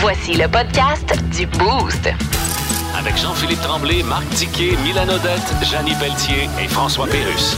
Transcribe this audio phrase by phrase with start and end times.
[0.00, 2.08] Voici le podcast du Boost.
[2.96, 7.56] Avec Jean-Philippe Tremblay, Marc Tiquet, Milan Odette, Janine Pelletier et François Pérus.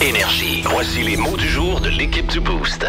[0.00, 0.62] Énergie.
[0.64, 2.86] Voici les mots du jour de l'équipe du Boost.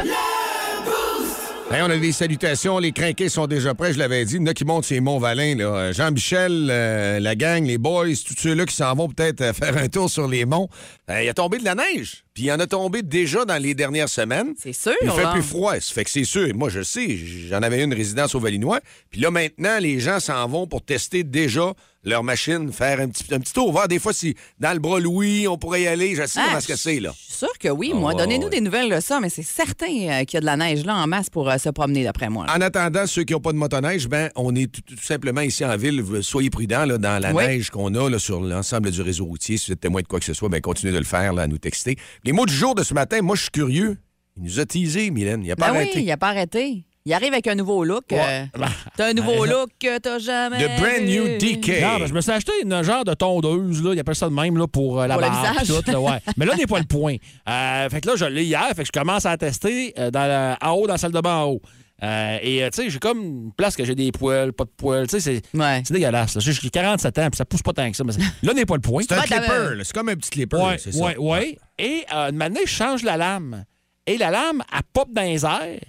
[1.71, 2.77] Hey, on a des salutations.
[2.79, 4.35] Les crinqués sont déjà prêts, je l'avais dit.
[4.35, 5.55] Il y en a qui montent ces Monts-Valin.
[5.55, 5.65] là.
[5.65, 9.75] Euh, Jean-Michel, euh, la gang, les boys, tous ceux-là qui s'en vont peut-être euh, faire
[9.77, 10.69] un tour sur les monts.
[11.09, 12.24] Euh, il a tombé de la neige.
[12.35, 14.53] Puis il y en a tombé déjà dans les dernières semaines.
[14.61, 15.73] C'est sûr, Il fait plus froid.
[15.79, 16.53] Ça fait que c'est sûr.
[16.53, 17.15] Moi, je sais,
[17.49, 18.81] j'en avais une résidence au Valinois.
[19.09, 23.23] Puis là, maintenant, les gens s'en vont pour tester déjà leur machine, faire un petit,
[23.33, 23.71] un petit tour.
[23.71, 26.13] Voir des fois si dans le bras Louis, on pourrait y aller.
[26.13, 27.11] Je sais Ah, comment ce que c'est, là.
[27.17, 28.11] Je suis sûr que oui, moi.
[28.13, 28.49] ouais, Donnez-nous ouais.
[28.51, 30.95] des nouvelles de ça, mais c'est certain euh, qu'il y a de la neige là
[30.97, 32.45] en masse pour euh, se promener, d'après moi.
[32.47, 35.65] En attendant, ceux qui n'ont pas de motoneige, ben, on est tout, tout simplement ici
[35.65, 36.03] en ville.
[36.21, 37.43] Soyez prudents là, dans la Oui.
[37.47, 39.57] neige qu'on a là, sur l'ensemble du réseau routier.
[39.57, 41.41] Si vous êtes témoin de quoi que ce soit, ben, continuez de le faire, là,
[41.43, 41.97] à nous texter.
[42.25, 43.97] Les mots du jour de ce matin, moi, je suis curieux.
[44.37, 45.43] Il nous a teasé, Mylène.
[45.43, 45.99] Il a pas Ben oui, arrêté.
[46.01, 46.83] il n'a pas arrêté.
[47.05, 48.11] Il arrive avec un nouveau look.
[48.11, 48.65] euh, Ouais.
[48.97, 50.57] t'as un nouveau look que t'as jamais.
[50.57, 51.37] The brand new.
[51.37, 51.81] DK.
[51.81, 53.93] Non, ben, je me suis acheté une genre de tondeuse, là.
[53.93, 55.57] Ils appellent ça de même, là, pour euh, la Pour barbe.
[55.67, 56.17] tout, là, ouais.
[56.37, 57.15] Mais là n'est pas le point.
[57.47, 60.27] Euh, fait que là, je l'ai hier, fait que je commence à tester euh, dans
[60.27, 61.61] la- en haut, dans la salle de bain en haut.
[62.03, 64.69] Euh, et, euh, tu sais, j'ai comme une place que j'ai des poils, pas de
[64.75, 65.07] poils.
[65.07, 65.81] Tu sais, c'est Ouais.
[65.89, 66.37] dégueulasse.
[66.39, 68.03] J'ai j'ai 47 ans, puis ça pousse pas tant que ça.
[68.03, 69.03] Mais là n'est pas le point.
[69.07, 69.75] C'est un clipper.
[69.75, 69.83] là.
[69.83, 70.57] C'est comme un petit clipper.
[70.57, 71.03] Ouais, c'est ça.
[71.03, 71.57] ouais, ouais.
[71.79, 73.63] Et euh, une année, je change la lame.
[74.07, 75.79] Et la lame, elle pop dans les airs.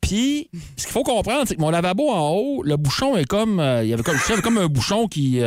[0.00, 3.60] Puis, ce qu'il faut comprendre, c'est que mon lavabo en haut, le bouchon est comme.
[3.60, 5.40] euh, il y avait comme, il y avait comme un bouchon qui.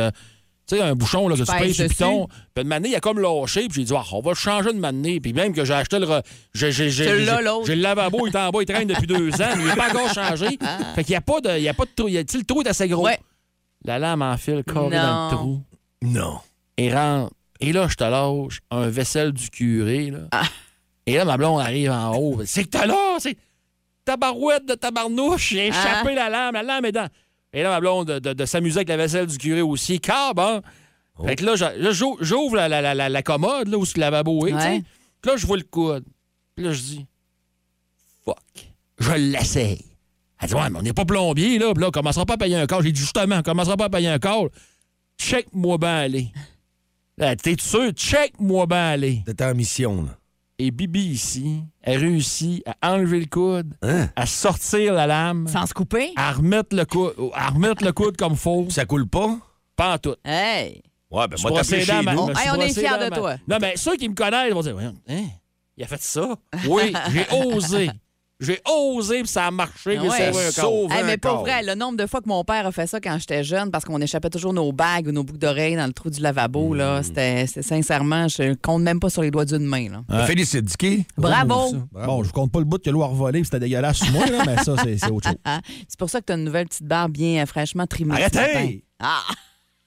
[0.68, 2.28] Tu sais, un bouchon là, que tu Pèse payes sur le piton.
[2.54, 3.68] Puis une année, il a comme lâché.
[3.68, 5.20] Puis j'ai dit, Ah, on va le changer de manée.
[5.20, 6.06] Puis même que j'ai acheté le.
[6.06, 6.22] re-
[6.54, 7.66] j'ai- j'ai- j'ai- Tu l'as, j'ai- l'autre.
[7.66, 9.54] J'ai le lavabo, il est en bas, il traîne depuis deux ans.
[9.56, 10.58] Mais il n'est pas encore changé.
[10.96, 11.56] Fait qu'il n'y a pas de.
[11.56, 12.08] Il y a pas de trou.
[12.08, 13.04] Il y a- le trou est assez gros.
[13.04, 13.18] Ouais.
[13.84, 14.90] La lame enfile Non.
[14.90, 15.62] dans le trou
[16.02, 16.38] Non.
[16.76, 17.32] et rentre.
[17.60, 20.10] Et là, je te lâche un vaisselle du curé.
[20.10, 20.18] Là.
[20.32, 20.42] Ah.
[21.06, 22.40] Et là, ma blonde arrive en haut.
[22.44, 23.36] C'est que t'as là, c'est
[24.04, 25.50] tabarouette de tabarnouche.
[25.50, 27.08] J'ai échappé la lame, la lame est dans.
[27.52, 29.98] Et là, ma blonde de, de- de s'amuser avec la vaisselle du curé aussi.
[30.00, 30.60] Car bon.
[31.18, 31.26] Oh.
[31.26, 31.54] Fait que là,
[32.20, 34.52] j'ouvre la, la, la, la- la commode là, où le lavabo est.
[34.52, 34.82] Ouais.
[35.22, 36.04] Puis là, je vois le coude.
[36.54, 37.06] Puis là, je dis
[38.24, 38.36] Fuck.
[38.98, 39.82] Je l'essaye.
[40.40, 41.72] Elle dit Ouais, mais on n'est pas plombier, là.
[41.72, 42.82] Puis là, on commencera pas à payer un call.
[42.82, 44.48] J'ai dit justement, on commencera pas à payer un call.
[45.18, 46.28] Check-moi bien aller.
[47.42, 47.90] T'es sûr?
[47.92, 49.22] Check-moi bien aller.
[49.24, 50.18] T'es en mission, là.
[50.58, 54.08] Et Bibi ici, elle réussit à enlever le coude, Hein?
[54.16, 56.12] à sortir la lame, Sans se couper?
[56.16, 58.66] à remettre le coude, à remettre le coude comme faux.
[58.70, 59.36] Ça coule pas?
[59.76, 60.14] Pas en tout.
[60.24, 60.82] Hey!
[61.10, 62.28] Ouais, ben Je moi, chez ma- nous.
[62.30, 63.34] Hey, on est fiers de ma- toi.
[63.46, 65.24] Non, mais ceux qui me connaissent vont dire hein,
[65.76, 66.34] il a fait ça?
[66.66, 67.90] Oui, j'ai osé.
[68.38, 69.92] J'ai osé, puis ça a marché.
[69.98, 70.30] j'ai Ouais.
[70.32, 70.98] sauvé un Sauve corps.
[70.98, 71.40] Hey, mais un pas corps.
[71.40, 73.86] vrai, le nombre de fois que mon père a fait ça quand j'étais jeune parce
[73.86, 76.76] qu'on échappait toujours nos bagues ou nos boucles d'oreilles dans le trou du lavabo, Hmm.
[76.76, 79.88] là, c'était sincèrement, je compte même pas sur les doigts d'une main.
[80.08, 80.26] Là.
[80.26, 81.06] Félicite, Dicky.
[81.16, 81.72] Bravo!
[81.92, 84.26] Bon, je compte pas le bout que l'eau a revolé, puis c'était dégueulasse sur moi,
[84.26, 85.38] là, mais ça, c'est autre chose.
[85.44, 88.14] Ah, c'est pour ça que tu as une nouvelle petite barbe bien euh, fraîchement trimée.
[88.14, 88.84] Arrêtez!
[89.00, 89.22] Ah!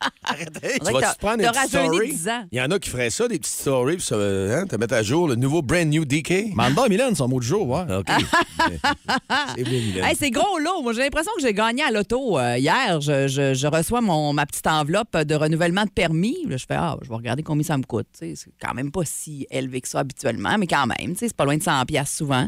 [0.24, 0.80] Arrêtez!
[0.80, 2.10] Tu vas-tu prendre une story?
[2.12, 2.46] 10 ans.
[2.52, 4.94] Il y en a qui feraient ça, des petites stories, puis ça, hein, te mettre
[4.94, 6.54] à jour le nouveau brand new DK.
[6.56, 7.84] Manda Mylène, son mot du jour, ouais.
[7.98, 8.08] OK.
[9.56, 10.04] C'est bien, Mylène.
[10.06, 10.82] Hey, c'est gros lot.
[10.84, 12.38] Moi, j'ai l'impression que j'ai gagné à l'auto.
[12.40, 16.38] euh, hier, je, je- je reçois mon, ma petite enveloppe de renouvellement de permis.
[16.48, 18.08] Là, je fais, ah, je vais regarder combien ça me coûte.
[18.14, 21.58] C'est quand même pas si élevé que ça habituellement, mais quand même, c'est pas loin
[21.58, 22.48] de 100 pièces souvent.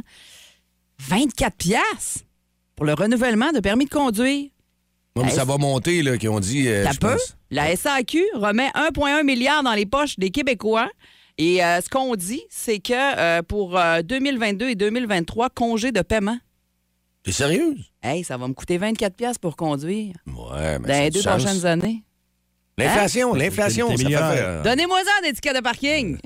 [0.99, 2.23] 24 pièces
[2.75, 4.49] pour le renouvellement de permis de conduire.
[5.15, 6.67] Non, mais ça va monter, là, qu'ils ont dit.
[6.67, 7.11] euh, Ça peut.
[7.13, 7.35] pense.
[7.49, 10.89] La SAQ remet 1,1 milliard dans les poches des Québécois.
[11.37, 16.01] Et euh, ce qu'on dit, c'est que euh, pour euh, 2022 et 2023, congé de
[16.01, 16.37] paiement.
[17.23, 17.91] T'es sérieuse?
[18.01, 21.65] Hey, ça va me coûter 24 pièces pour conduire Ouais, mais dans les deux prochaines
[21.65, 22.03] années.
[22.85, 24.61] L'inflation, l'inflation, T'es ça fait faire.
[24.63, 26.17] Donnez-moi ça des tickets de parking.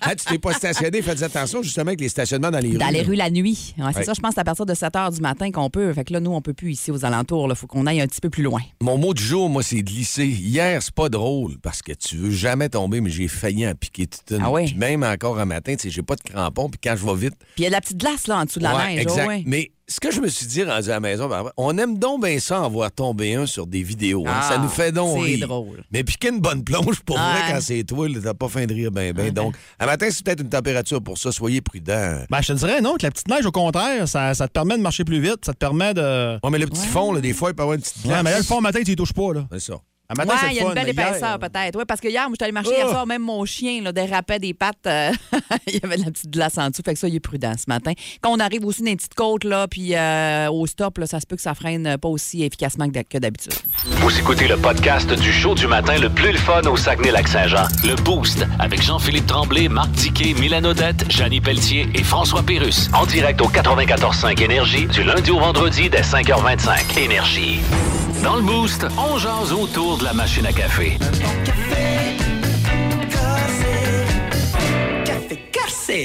[0.00, 2.78] Ah, tu t'es pas stationné, faites attention justement avec les stationnements dans les rues.
[2.78, 3.06] Dans les là.
[3.08, 3.74] rues la nuit.
[3.78, 4.04] Ouais, c'est Ouais.
[4.04, 5.92] ça, je pense, c'est à partir de 7 h du matin qu'on peut.
[5.92, 7.46] Fait que là, nous, on peut plus ici aux alentours.
[7.50, 8.60] Il faut qu'on aille un petit peu plus loin.
[8.82, 10.26] Mon mot du jour, moi, c'est glisser.
[10.26, 14.06] Hier, c'est pas drôle parce que tu veux jamais tomber, mais j'ai failli en piquer
[14.06, 14.42] toute une.
[14.44, 14.66] Ah oui?
[14.66, 17.14] Puis même encore un matin, tu sais, j'ai pas de crampons, puis quand je vais
[17.28, 17.34] vite.
[17.54, 19.02] Puis il y a de la petite glace là en dessous de la Ouais, neige.
[19.02, 19.22] exact.
[19.24, 19.42] oh, ouais.
[19.46, 22.24] Mais ce que je me suis dit rendu à la maison, ben, on aime donc
[22.24, 24.24] bien ça en voir tomber un sur des vidéos.
[24.26, 24.32] hein.
[24.34, 25.84] Ah, ça nous fait donc c'est drôle.
[25.92, 28.90] Mais piquer une bonne plonge, pour vrai, quand c'est toi, t'as pas fin de rire
[28.90, 29.30] ben ben.
[29.32, 31.32] Donc, un matin, c'est peut-être une température pour ça.
[31.32, 32.18] Soyez prudents.
[32.30, 34.76] Ben, je te dirais, non, que la petite neige, au contraire, ça, ça te permet
[34.78, 36.34] de marcher plus vite, ça te permet de.
[36.42, 38.08] Ouais, mais le petit fond, là, des fois, il peut y avoir une petite Ouais,
[38.10, 38.24] glace.
[38.24, 39.46] mais là, le fond matin, tu y touches pas, là.
[39.52, 39.74] C'est ça.
[40.16, 41.76] Matin, ouais, il y a une fun, belle hier, épaisseur, peut-être.
[41.78, 42.90] Ouais, parce que hier, moi, j'étais allée marcher hier Oh!
[42.90, 44.76] soir, même mon chien là, dérapait des pattes.
[44.86, 45.10] euh,
[45.66, 46.82] il y avait de la petite glace en dessous.
[46.84, 47.92] Fait que ça, il est prudent ce matin.
[48.20, 51.20] Quand on arrive aussi dans une petite côte, là, puis euh, au stop, là, ça
[51.20, 53.54] se peut que ça freine pas aussi efficacement que d'habitude.
[53.86, 57.66] Vous écoutez le podcast du show du matin le plus le fun au Saguenay-Lac-Saint-Jean.
[57.84, 62.90] Le Boost avec Jean-Philippe Tremblay, Marc Diquet, Milan Odette, Janine Pelletier et François Pérus.
[62.92, 66.98] En direct au 94.5 Énergie du lundi au vendredi dès 5h25.
[66.98, 67.60] Énergie.
[68.22, 70.98] Dans le Boost, on jase autour de la machine à café.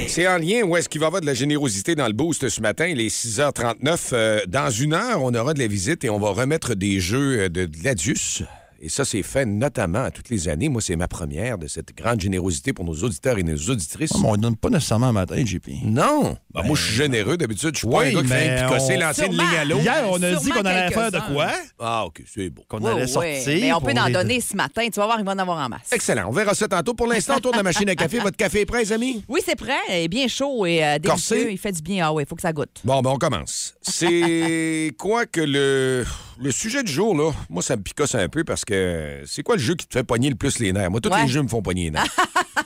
[0.08, 2.48] C'est en lien où est-ce qu'il va y avoir de la générosité dans le boost
[2.50, 4.10] ce matin, les 6h39.
[4.14, 7.40] Euh, dans une heure, on aura de la visite et on va remettre des jeux
[7.40, 8.44] euh, de Gladius.
[8.82, 10.70] Et ça, c'est fait notamment à toutes les années.
[10.70, 14.12] Moi, c'est ma première de cette grande générosité pour nos auditeurs et nos auditrices.
[14.12, 15.68] Ouais, mais on ne donne pas nécessairement un matin, JP.
[15.84, 16.38] Non!
[16.54, 17.36] Ben, moi, je suis généreux.
[17.36, 19.50] D'habitude, je suis pas Oui, un gars qui picosser, on- lancer une Sûrement.
[19.50, 19.80] ligne à l'eau.
[19.80, 21.52] Hier, on a dit qu'on allait faire de quoi?
[21.78, 22.64] Ah, OK, c'est bon.
[22.70, 23.32] Qu'on allait sortir.
[23.48, 24.84] Mais on peut en les- donner ce matin.
[24.92, 25.92] Tu vas voir, il va en avoir en masse.
[25.92, 26.28] Excellent.
[26.30, 26.94] On verra ça tantôt.
[26.94, 29.24] Pour l'instant, autour de la machine à café, votre café est prêt, les amis?
[29.28, 29.74] Oui, c'est prêt.
[29.90, 31.36] Il est bien chaud et euh, Corsé?
[31.36, 31.52] délicieux.
[31.52, 32.06] Il fait du bien.
[32.08, 32.80] Ah oui, il faut que ça goûte.
[32.86, 33.74] Bon, ben on commence.
[33.82, 36.06] C'est quoi que le,
[36.42, 37.32] le sujet du jour, là?
[37.50, 40.04] Moi, ça me picosse un peu parce que c'est quoi le jeu qui te fait
[40.04, 40.90] pogner le plus les nerfs?
[40.90, 41.24] Moi, tous Ouais.
[41.24, 42.16] les jeux me font pogner les nerfs.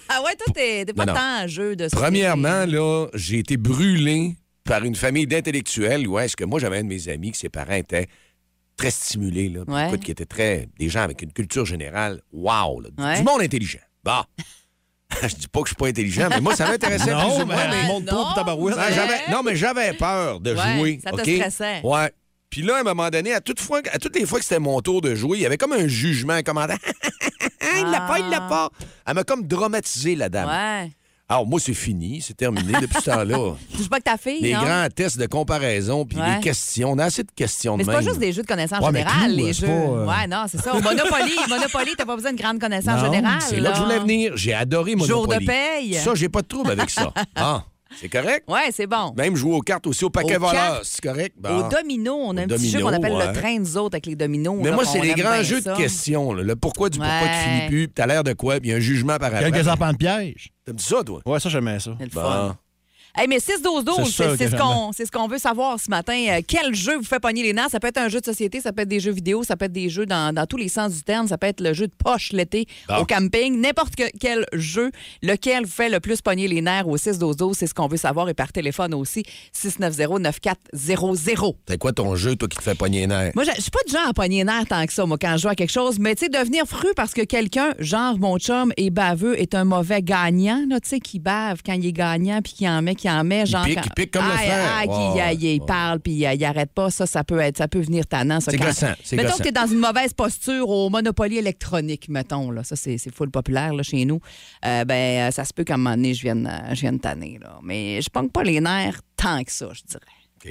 [0.09, 1.19] Ah ouais, toi, t'es t'es pas Non, non.
[1.19, 1.87] tant un jeu de.
[1.91, 6.83] Premièrement, là, j'ai été brûlé par une famille d'intellectuels où est-ce que moi, j'avais un
[6.83, 8.07] de mes amis que ses parents étaient
[8.77, 9.87] très stimulés, là, puis Ouais.
[9.87, 10.67] écoute, qui étaient très...
[10.79, 13.17] des gens avec une culture générale, wow, là, du- Ouais.
[13.17, 13.79] du monde intelligent.
[14.03, 14.21] Bon.
[15.21, 17.45] je dis pas que je suis pas intelligent, mais moi, ça m'intéressait plus Non, ou
[17.45, 18.25] moins, mais mais- monte non.
[18.35, 20.99] Ben, j'avais- non, mais j'avais peur de Ouais, jouer.
[21.03, 21.81] ça te stressait.
[21.83, 22.11] Ouais.
[22.53, 24.59] Puis là, à un moment donné, à, toute fois, à toutes les fois que c'était
[24.59, 26.77] mon tour de jouer, il y avait comme un jugement, un commentaire.
[27.79, 28.69] il l'a pas, il l'a pas.
[29.07, 30.47] Elle m'a comme dramatisé, la dame.
[30.49, 30.91] Ouais.
[31.27, 33.37] Alors, moi, c'est fini, c'est terminé depuis ce temps-là.
[33.75, 34.61] Tu joues pas que ta fille, Les non?
[34.61, 36.35] grands tests de comparaison, puis Ouais.
[36.35, 36.91] les questions.
[36.91, 38.91] On a assez de questions Mais de c'est pas juste des jeux de connaissances Ouais,
[38.91, 39.65] mais générales, les jeux.
[39.67, 40.75] euh, Ouais, non, c'est ça.
[40.75, 43.41] Au Monopoly, Monopoly, t'as pas besoin de grande connaissance Non, générale.
[43.41, 44.33] C'est là que je voulais venir.
[44.35, 45.39] J'ai adoré Jour Monopoly.
[45.47, 45.93] de paye.
[45.95, 47.11] Ça, j'ai pas de trouble avec ça.
[47.35, 47.63] Ah,
[47.99, 48.43] c'est correct?
[48.49, 49.13] Ouais, c'est bon.
[49.15, 51.35] Même jouer aux cartes aussi, au paquet Aux voleur, c'est correct?
[51.39, 51.59] Bon.
[51.65, 53.27] Au domino, on a un petit jeu qu'on appelle ouais.
[53.27, 54.57] le train, nous autres, avec les dominos.
[54.61, 55.73] Mais là, moi, c'est les grands jeux ça.
[55.73, 56.33] de questions.
[56.33, 56.43] là.
[56.43, 57.31] Le pourquoi du pourquoi Ouais.
[57.43, 59.33] tu finis plus, puis t'as l'air de quoi, puis il y a un jugement par
[59.33, 59.51] après.
[59.51, 60.49] Quelques enfants de piège.
[60.65, 61.21] T'aimes ça, toi?
[61.25, 61.95] Ouais, ça, j'aimais ça.
[61.99, 62.21] C'est le Bon.
[62.21, 62.57] fun.
[63.15, 66.19] Hey, mais 6-12-12, C'est ce qu'on c'est ce qu'on veut savoir ce matin.
[66.29, 67.69] Euh, quel jeu vous fait pogner les nerfs?
[67.69, 69.65] Ça peut être un jeu de société, ça peut être des jeux vidéo, ça peut
[69.65, 71.85] être des jeux dans, dans tous les sens du terme, ça peut être le jeu
[71.85, 72.65] de poche l'été
[73.01, 74.89] au camping, n'importe que- quel jeu,
[75.21, 78.29] lequel vous fait le plus pogner les nerfs au 6-12-12, c'est ce qu'on veut savoir
[78.29, 79.23] et par téléphone aussi,
[79.55, 81.55] 690-9400.
[81.67, 83.31] C'est quoi ton jeu, toi, qui te fait pogner les nerfs?
[83.35, 85.33] Moi, je suis pas du genre à pogner les nerfs tant que ça, moi, quand
[85.37, 88.37] je joue à quelque chose, mais tu sais, devenir fru parce que quelqu'un, genre mon
[88.39, 92.41] chum, est baveux, est un mauvais gagnant, tu sais, qui bave quand il est gagnant,
[92.41, 93.65] puis qui en met, qui en met, genre.
[93.65, 96.45] pique, quand- il pique comme le Ah, ah, qui- il, il parle, puis il, il
[96.45, 98.39] arrête pas, ça, ça peut être, ça peut venir tannant.
[98.39, 99.37] C'est quand- gossant, Mettons gossant.
[99.37, 102.63] que tu es dans une mauvaise posture au Monopoly électronique, mettons, là.
[102.63, 104.19] Ça, c'est c'est full populaire, là, chez nous.
[104.65, 107.39] Euh, ben, euh, ça se peut qu'à un moment donné, je vienne, je vienne tanner,
[107.41, 107.59] là.
[107.63, 110.01] Mais je pogne pas les nerfs tant que ça, je dirais.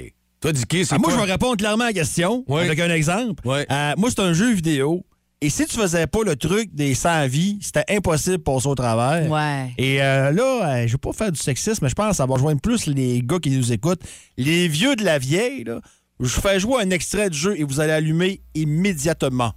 [0.07, 0.13] OK.
[0.41, 2.61] Toi, Dicky, c'est Ah, moi, je vais répondre clairement à la question Oui.
[2.63, 3.41] avec un exemple.
[3.45, 3.59] Oui.
[3.71, 5.05] Euh, moi, c'est un jeu vidéo.
[5.45, 8.75] Et si tu faisais pas le truc des 100 vies, c'était impossible de passer au
[8.75, 9.29] travers.
[9.29, 9.73] Ouais.
[9.77, 12.25] Et euh, là, euh, je vais pas faire du sexisme, mais je pense que ça
[12.25, 13.99] va rejoindre plus les gars qui nous écoutent.
[14.37, 15.81] Les vieux de la vieille, là,
[16.21, 19.51] je vous fais jouer un extrait de jeu et vous allez allumer immédiatement.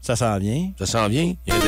[0.00, 0.70] Ça s'en vient.
[0.78, 1.34] Ça s'en vient?
[1.46, 1.64] Il y a de-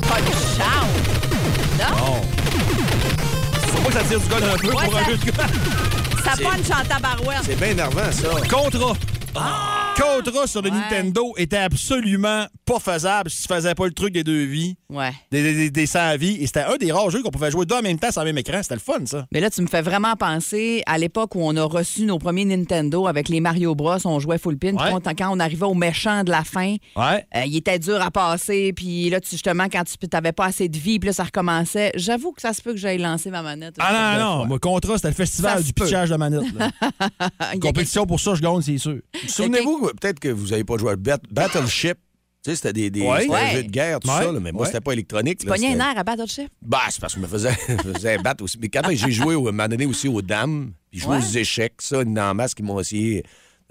[0.00, 1.78] Punch out!
[1.78, 2.22] Non?
[3.68, 5.30] Faut pas que ça tire du gun un peu Ouais, pour un jeu de
[6.24, 7.38] Ça punch en tabarouette.
[7.44, 8.28] C'est bien énervant, ça.
[9.34, 9.77] Contra.
[9.98, 10.76] Contra sur le Ouais.
[10.76, 15.12] Nintendo était absolument pas faisable si tu faisais pas le truc des deux vies, Ouais.
[15.32, 16.36] des, des, des 100 vies.
[16.40, 18.26] Et c'était un des rares jeux qu'on pouvait jouer deux en même temps sur le
[18.26, 18.62] même écran.
[18.62, 19.26] C'était le fun, ça.
[19.32, 22.44] Mais là, tu me fais vraiment penser à l'époque où on a reçu nos premiers
[22.44, 23.96] Nintendo avec les Mario Bros.
[24.04, 24.74] On jouait full pin.
[24.74, 25.14] Ouais.
[25.16, 27.24] quand- on arrivait au méchant de la fin, Ouais.
[27.34, 28.72] euh, il était dur à passer.
[28.74, 31.92] Puis là, tu, justement, quand tu n'avais pas assez de vie, puis là, ça recommençait.
[31.96, 33.74] J'avoue que ça se peut que j'aille lancer ma manette.
[33.78, 34.46] Ah non, non, fois.
[34.46, 36.42] moi, Contra, c'était le festival du pitchage de manette.
[36.56, 36.70] là.
[37.60, 38.98] Compétition pour ça, je gagne, c'est sûr.
[39.26, 41.98] Souvenez-vous, peut-être que vous n'avez pas joué à Bat- Battleship.
[42.44, 43.22] Tu sais, c'était des, des Ouais.
[43.22, 43.50] c'était un Ouais.
[43.50, 44.14] jeu de guerre, tout Ouais.
[44.22, 44.66] ça, là, mais moi, Ouais.
[44.68, 45.42] c'était pas électronique.
[45.42, 46.48] là, Pogné un air à Battleship?
[46.62, 48.58] Bah, c'est parce que je me faisais, je me faisais battre aussi.
[48.60, 51.22] Mais quand j'ai joué, au- à un moment donné, aussi aux dames, puis joué Ouais.
[51.22, 53.24] aux échecs, ça, une en masse qui m'ont essayé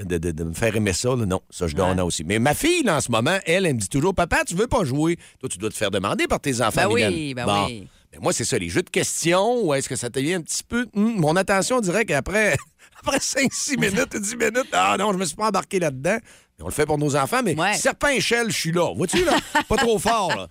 [0.03, 1.15] de, de- de me faire aimer ça.
[1.15, 1.25] là.
[1.25, 2.23] Non, ça, je donnais aussi.
[2.25, 4.67] Mais ma fille, là, en ce moment, elle, elle me dit toujours Papa, tu veux
[4.67, 5.17] pas jouer?
[5.39, 6.89] Toi, tu dois te faire demander par tes enfants.
[6.89, 7.65] Ben oui, ben Bon.
[7.67, 7.87] oui.
[8.11, 10.41] Mais moi, c'est ça, les jeux de questions, ou est-ce que ça te vient un
[10.41, 10.85] petit peu?
[10.95, 12.57] Hum, mon attention, on dirait qu'après
[13.01, 16.17] après 5-6 minutes, 10 minutes, ah non, je me suis pas embarqué là-dedans.
[16.59, 17.75] Mais on le fait pour nos enfants, mais Ouais.
[17.75, 18.91] serpent échelle, je suis là.
[18.95, 19.33] Vois-tu, là?
[19.69, 20.47] pas trop fort, là.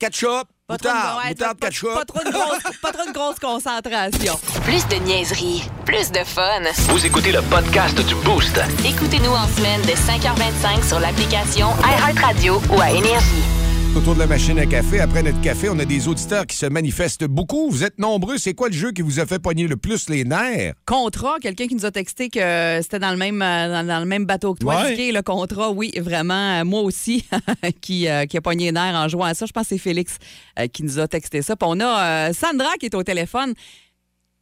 [0.00, 1.92] Ketchup, Pas trop, de, Moutarde, ouais, moutarde, pas, ketchup.
[1.94, 4.40] pas trop de grosse, pas trop de grosse concentration.
[4.64, 6.62] Plus de niaiserie, plus de fun.
[6.88, 8.58] Vous écoutez le podcast du Boost.
[8.82, 13.61] Écoutez-nous en semaine de 5h25 sur l'application iHeartRadio ou à Énergie.
[13.94, 16.64] Autour de la machine à café, après notre café, on a des auditeurs qui se
[16.64, 17.70] manifestent beaucoup.
[17.70, 18.38] Vous êtes nombreux.
[18.38, 20.72] C'est quoi le jeu qui vous a fait pogner le plus les nerfs?
[20.86, 24.06] Contrat, quelqu'un qui nous a texté que c'était dans le même euh, dans, dans le
[24.06, 24.82] même bateau que toi.
[24.82, 25.12] Ouais.
[25.12, 26.60] Le contrat, oui, vraiment.
[26.60, 27.26] euh, Moi aussi,
[27.82, 29.44] qui, euh, qui a pogné les nerfs en jouant à ça.
[29.44, 30.16] Je pense que c'est Félix
[30.58, 31.54] euh, qui nous a texté ça.
[31.54, 33.52] Puis on a euh, Sandra qui est au téléphone.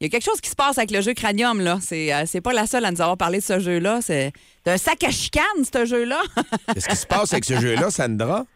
[0.01, 1.79] Il y a quelque chose qui se passe avec le jeu Cranium, là.
[1.83, 3.99] C'est euh, c'est pas la seule à nous avoir parlé de ce jeu-là.
[4.01, 4.33] C'est
[4.65, 5.43] c'est un sac à chicane,
[5.75, 6.21] ce jeu-là.
[6.73, 8.47] Qu'est-ce qui se passe avec ce jeu-là, Sandra?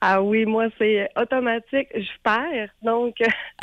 [0.00, 1.88] Ah oui, moi, c'est automatique.
[1.94, 3.14] Je perds, donc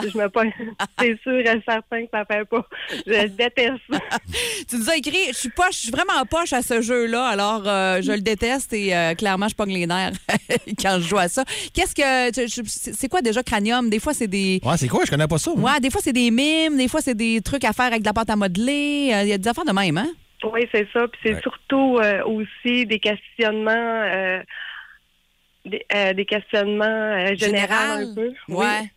[0.01, 0.43] je me pas.
[0.99, 2.65] C'est sûr et certain que ça fait pas.
[3.05, 3.99] Je déteste ça.
[4.69, 7.63] tu nous as écrit, je suis poche, je suis vraiment poche à ce jeu-là, alors
[7.67, 10.13] euh, je le déteste et euh, clairement, je pogne les nerfs
[10.81, 11.43] quand je joue à ça.
[11.73, 12.61] Qu'est-ce que.
[12.67, 13.89] C'est quoi déjà Cranium?
[13.89, 14.59] Des fois, c'est des.
[14.63, 15.03] Ouais, c'est quoi?
[15.05, 15.51] Je connais pas ça.
[15.55, 15.73] moi.
[15.73, 18.05] Ouais, des fois, c'est des mimes, des fois, c'est des trucs à faire avec de
[18.07, 19.11] la pâte à modeler.
[19.13, 20.07] Euh, Il y a des affaires de même, hein?
[20.51, 21.07] Oui, c'est ça.
[21.07, 21.41] Puis c'est Ouais.
[21.41, 24.39] surtout euh, aussi des questionnements, euh,
[25.65, 28.32] des, euh, des questionnements euh, généraux un peu.
[28.50, 28.55] Oui.
[28.55, 28.91] Ouais.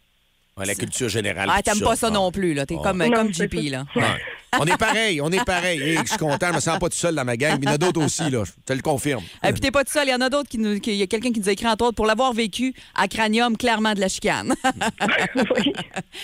[0.59, 1.51] Ouais, la culture générale.
[1.53, 2.65] Ah, t'aimes pas ça non plus, là.
[2.65, 2.83] T'es Ah.
[2.83, 3.71] comme, Non, comme JP, ça.
[3.71, 3.85] là.
[3.95, 4.03] Ouais.
[4.59, 5.83] On est pareil, on est pareil.
[5.83, 7.59] Hey, je suis content, je me sens pas tout seul dans ma gang.
[7.61, 8.43] Il y en a d'autres aussi, là.
[8.45, 9.23] Je te le confirme.
[9.47, 10.73] Et puis t'es pas tout seul, il y en a d'autres qui nous.
[10.83, 13.55] Il y a quelqu'un qui nous a écrit entre autres pour l'avoir vécu à Cranium,
[13.59, 14.55] clairement de la chicane.
[15.57, 15.73] oui.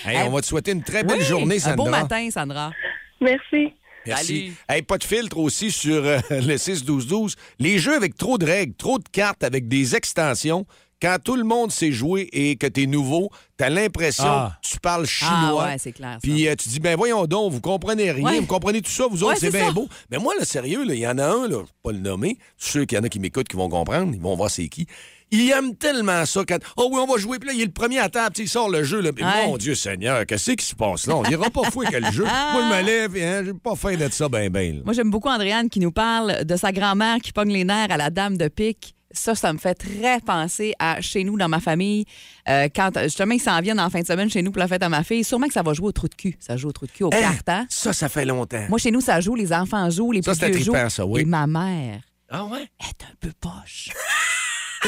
[0.06, 1.76] Hey, on va te souhaiter une très belle Oui, journée, Un Sandra.
[1.76, 2.72] beau matin, Sandra.
[3.20, 3.74] Merci.
[4.06, 4.26] Merci.
[4.26, 4.52] Salut.
[4.68, 7.34] Hey, pas de filtre aussi sur euh, le 6-12-12.
[7.58, 10.66] Les jeux avec trop de règles, trop de cartes avec des extensions.
[11.00, 14.58] Quand tout le monde sait jouer et que t'es nouveau, t'as l'impression Ah.
[14.62, 15.64] que tu parles chinois.
[15.66, 16.12] Ah, ouais, c'est clair.
[16.12, 16.18] ça.
[16.22, 18.38] Puis euh, tu dis, ben voyons donc, vous comprenez rien, Ouais.
[18.38, 19.72] vous comprenez tout ça, vous autres, Ouais, c'est c'est bien ça.
[19.72, 19.88] beau.
[20.12, 21.98] Mais moi, là, sérieux, là, il y en a un, là, je vais pas le
[21.98, 24.36] nommer, je suis sûr qu'il y en a qui m'écoutent, qui vont comprendre, ils vont
[24.36, 24.86] voir c'est qui.
[25.32, 27.72] Il aime tellement ça quand, oh oui, on va jouer, puis là, il est le
[27.72, 29.46] premier à table, il sort le jeu, là, Ouais.
[29.46, 31.16] mon Dieu Seigneur, qu'est-ce qui se passe là?
[31.16, 32.24] On ira pas fouer quel jeu.
[32.24, 34.76] Moi, je me lève, et hein, j'ai pas faim d'être ça, ben, ben.
[34.76, 34.82] là.
[34.84, 37.96] Moi, j'aime beaucoup Andréane qui nous parle de sa grand-mère qui pogne les nerfs à
[37.96, 38.94] la dame de pique.
[39.14, 42.06] Ça, ça me fait très penser à chez nous, dans ma famille.
[42.48, 44.82] Euh, quand justement, ils s'en viennent en fin de semaine chez nous pour la fête
[44.82, 46.34] à ma fille, sûrement que ça va jouer au trou de cul.
[46.40, 47.20] Ça joue au trou de cul, au Hein?
[47.20, 47.66] cartes, hein?
[47.68, 48.64] Ça, ça fait longtemps.
[48.70, 50.88] Moi, chez nous, ça joue, les enfants jouent, les Ça, plus vieux jouent.
[50.90, 51.22] ça, oui.
[51.22, 52.62] Et ma mère Ah ouais?
[52.80, 53.90] est un peu poche.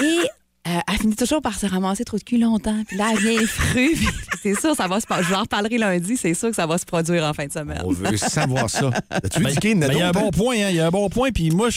[0.02, 0.20] Et
[0.66, 2.82] euh, elle finit toujours par se ramasser trop de cul longtemps.
[2.88, 3.90] Puis là, elle vient fru.
[3.94, 4.08] puis
[4.42, 5.24] c'est sûr, ça va se passer.
[5.24, 6.16] Je vous en reparlerai lundi.
[6.16, 7.82] C'est sûr que ça va se produire en fin de semaine.
[7.84, 8.90] On veut savoir ça.
[9.10, 9.20] Ben,
[9.50, 10.86] Dicky, il y a ben, il y a un bon point, hein, il y a
[10.86, 11.30] un bon point.
[11.32, 11.68] Puis moi,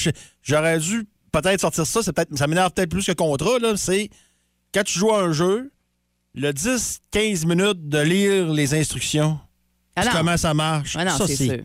[0.41, 2.01] j'aurais dû peut-être sortir ça.
[2.01, 3.59] C'est peut-être, ça m'énerve peut-être plus que contrat.
[3.59, 4.09] Là, c'est
[4.73, 5.71] quand tu joues à un jeu,
[6.33, 9.39] le 10-15 minutes de lire les instructions,
[9.95, 10.95] Ah comment ça marche.
[10.97, 11.63] Ah non, ça, c'est c'est sûr.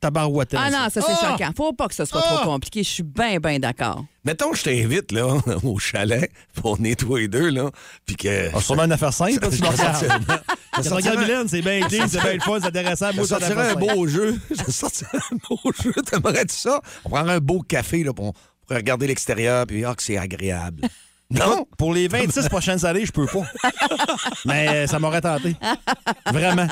[0.00, 0.54] Tabarouette.
[0.56, 1.30] Ah non, ça, c'est Ah!
[1.32, 1.50] choquant.
[1.56, 2.34] Faut pas que ce soit Ah!
[2.36, 2.82] trop compliqué.
[2.82, 4.04] Je suis bien, bien d'accord.
[4.24, 5.26] Mettons, je t'invite, là,
[5.62, 7.70] au chalet, pour nettoyer deux, là,
[8.04, 8.50] puis que...
[8.54, 9.40] Ah, sûrement une affaire simple.
[9.42, 10.82] là, tu.
[10.82, 13.06] Ça regardes Mylène, c'est bien dit, c'est bien le fun, c'est intéressant.
[13.14, 14.38] Moi, une sortirais un beau jeu.
[14.50, 15.92] Je sortirais un beau jeu.
[15.92, 16.80] T'aimerais-tu ça?
[17.04, 20.88] On prendrait un beau café, là, pour, on regarder l'extérieur, puis ah, que c'est agréable.
[21.30, 21.66] Non?
[21.76, 23.42] Pour les 26 prochaines années, je peux pas.
[24.46, 25.54] Mais euh, ça m'aurait tenté.
[26.32, 26.66] Vraiment.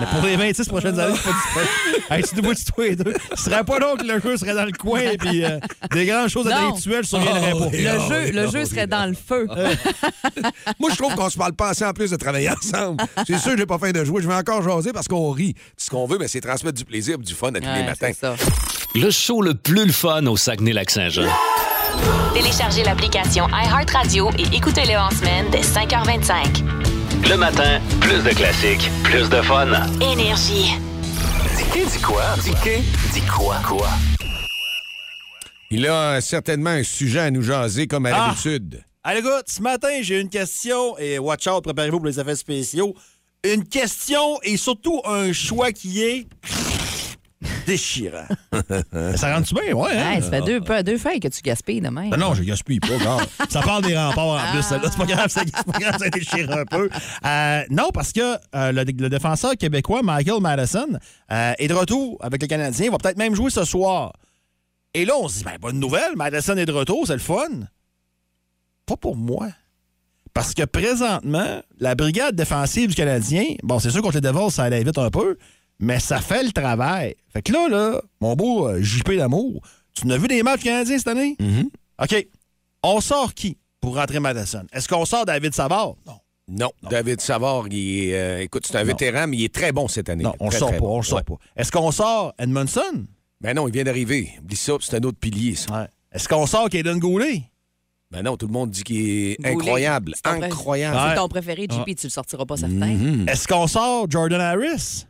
[0.00, 2.04] Mais pour les 26 prochaines années, je suis pas disponible.
[2.10, 3.14] Hey, tu nous vois toi et deux.
[3.34, 5.58] Ce serait pas long que le jeu serait dans le coin et puis euh,
[5.92, 7.76] des grandes choses intellectuelles ne surviendraient Oh, pas.
[7.76, 9.46] Le Ah jeu, le ah jeu serait ah dans le feu.
[10.80, 13.02] Moi, je trouve qu'on se parle pas assez en plus de travailler ensemble.
[13.26, 14.22] C'est sûr que j'ai pas faim de jouer.
[14.22, 15.54] Je vais encore jaser parce qu'on rit.
[15.76, 18.08] Ce qu'on veut, mais c'est transmettre du plaisir et du fun à tous les matins.
[18.08, 18.34] c'est ça.
[18.94, 21.28] Le show le plus le fun au Saguenay-Lac-Saint-Jean.
[22.34, 26.64] Téléchargez l'application iHeartRadio et écoutez-le en semaine dès 5h25.
[27.28, 29.68] Le matin, plus de classiques, plus de fun.
[30.00, 30.74] Énergie.
[31.72, 32.22] Dis dis quoi?
[32.42, 32.52] Dis
[33.12, 33.56] dis quoi?
[33.66, 33.88] Quoi?
[35.70, 38.26] Il a certainement un sujet à nous jaser comme à Ah!
[38.28, 38.82] l'habitude.
[39.04, 42.94] Allez, gars, ce matin, j'ai une question et watch out, préparez-vous pour les effets spéciaux.
[43.44, 46.26] Une question et surtout un choix qui est
[47.66, 48.24] déchirant.
[49.16, 49.74] ça rentre-tu bien?
[49.74, 50.20] Ouais, hein?
[50.20, 52.08] Ça fait deux, pas- deux feuilles que tu gaspilles demain.
[52.10, 53.18] Non, non, je gaspille pas, gars.
[53.48, 54.88] Ça parle des remparts en plus, celle-là.
[54.90, 56.88] C'est pas grave, ça, c'est pas grave, ça déchire un peu.
[57.24, 58.20] Euh, non, parce que
[58.54, 60.86] euh, le, le défenseur québécois, Michael Madison,
[61.32, 62.86] euh, est de retour avec le Canadien.
[62.86, 64.12] Il va peut-être même jouer ce soir.
[64.94, 67.48] Et là, on se dit, ben, bonne nouvelle, Madison est de retour, c'est le fun.
[68.86, 69.48] Pas pour moi.
[70.34, 74.64] Parce que présentement, la brigade défensive du Canadien, bon, c'est sûr contre les Devils, ça
[74.64, 75.36] allait vite un peu,
[75.80, 77.14] mais ça fait le travail.
[77.32, 79.62] Fait que là, là, mon beau euh, JP d'amour,
[79.94, 81.36] tu n'as vu des matchs canadiens cette année?
[82.00, 82.26] OK.
[82.82, 84.64] On sort qui pour rentrer Madison?
[84.72, 85.94] Est-ce qu'on sort David Savard?
[86.06, 86.14] Non.
[86.52, 89.86] Non, David Savard, il est, euh, écoute, c'est un vétéran, mais il est très bon
[89.86, 90.24] cette année.
[90.24, 90.94] Non, on le Très, sort très pas, bon.
[90.94, 91.24] on le sort Ouais.
[91.24, 91.34] pas.
[91.56, 93.06] Est-ce qu'on sort Edmondson?
[93.40, 94.30] Ben non, il vient d'arriver.
[94.40, 95.72] Oublie ça, c'est un autre pilier, ça.
[95.82, 95.86] Ouais.
[96.12, 97.42] Est-ce qu'on sort Kaden Goulet?
[98.10, 99.52] Ben non, tout le monde dit qu'il est Goulet.
[99.54, 100.14] incroyable.
[100.24, 100.98] Incroyable.
[101.10, 102.74] C'est ton préféré, JP, tu le sortiras pas certain.
[102.94, 103.28] Mhm.
[103.28, 105.06] Est-ce qu'on sort Jordan Harris?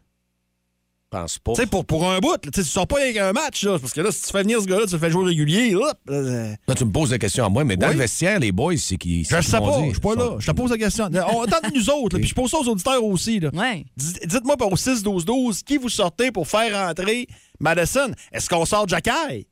[1.12, 1.52] Je pense pas.
[1.54, 4.00] Tu sais, pour, pour un bout, tu sors pas avec un match, là, parce que
[4.00, 6.74] là, si tu fais venir ce gars-là, tu le fais jouer régulier, hop, euh, Là,
[6.76, 7.94] tu me poses la question à moi, mais dans Oui.
[7.94, 9.24] le vestiaire, les boys, c'est qui.
[9.24, 10.36] je sais pas, je suis pas là.
[10.38, 11.06] Je te pose la question.
[11.32, 13.40] On attend de nous autres, puis je pose ça aux auditeurs aussi.
[13.40, 13.50] Là.
[13.52, 13.84] Ouais.
[13.96, 17.26] Dis- Dites-moi au 6-12-12, qui vous sortez pour faire rentrer
[17.58, 18.12] Madison?
[18.30, 19.48] Est-ce qu'on sort Jacky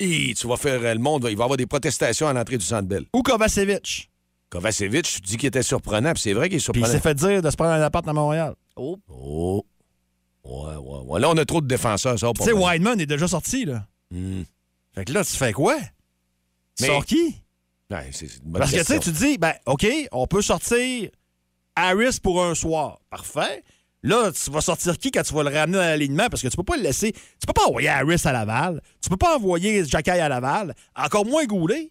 [0.00, 2.56] Et tu vas faire euh, le monde, il va y avoir des protestations à l'entrée
[2.56, 3.04] du Centre Bell.
[3.12, 4.10] ou Kovacevic?
[4.48, 6.86] Kovacevic, tu dis qu'il était surprenant, puis c'est vrai qu'il est Puis il surprenant.
[6.92, 8.54] s'est fait dire de se prendre un appart à Montréal.
[8.76, 8.98] Oh.
[9.10, 9.62] Oh.
[10.46, 11.20] Ouais, ouais, ouais.
[11.20, 12.52] Là, on a trop de défenseurs, ça Tu sais.
[12.52, 13.84] Wideman est déjà sorti, là.
[14.10, 14.42] Hmm.
[14.94, 15.76] Fait que là, tu fais quoi?
[15.78, 17.42] Tu Mais- sors qui?
[17.90, 18.10] Ouais,
[18.42, 21.08] bonne Parce que tu sais, tu dis, ben, OK, on peut sortir
[21.74, 22.98] Harris pour un soir.
[23.10, 23.62] Parfait.
[24.02, 26.28] Là, tu vas sortir qui quand tu vas le ramener dans l'alignement?
[26.28, 27.12] Parce que tu peux pas le laisser.
[27.12, 28.80] Tu peux pas envoyer Harris à Laval.
[29.00, 30.74] Tu peux pas envoyer Jacky à Laval.
[30.94, 31.90] Encore moins Goulet.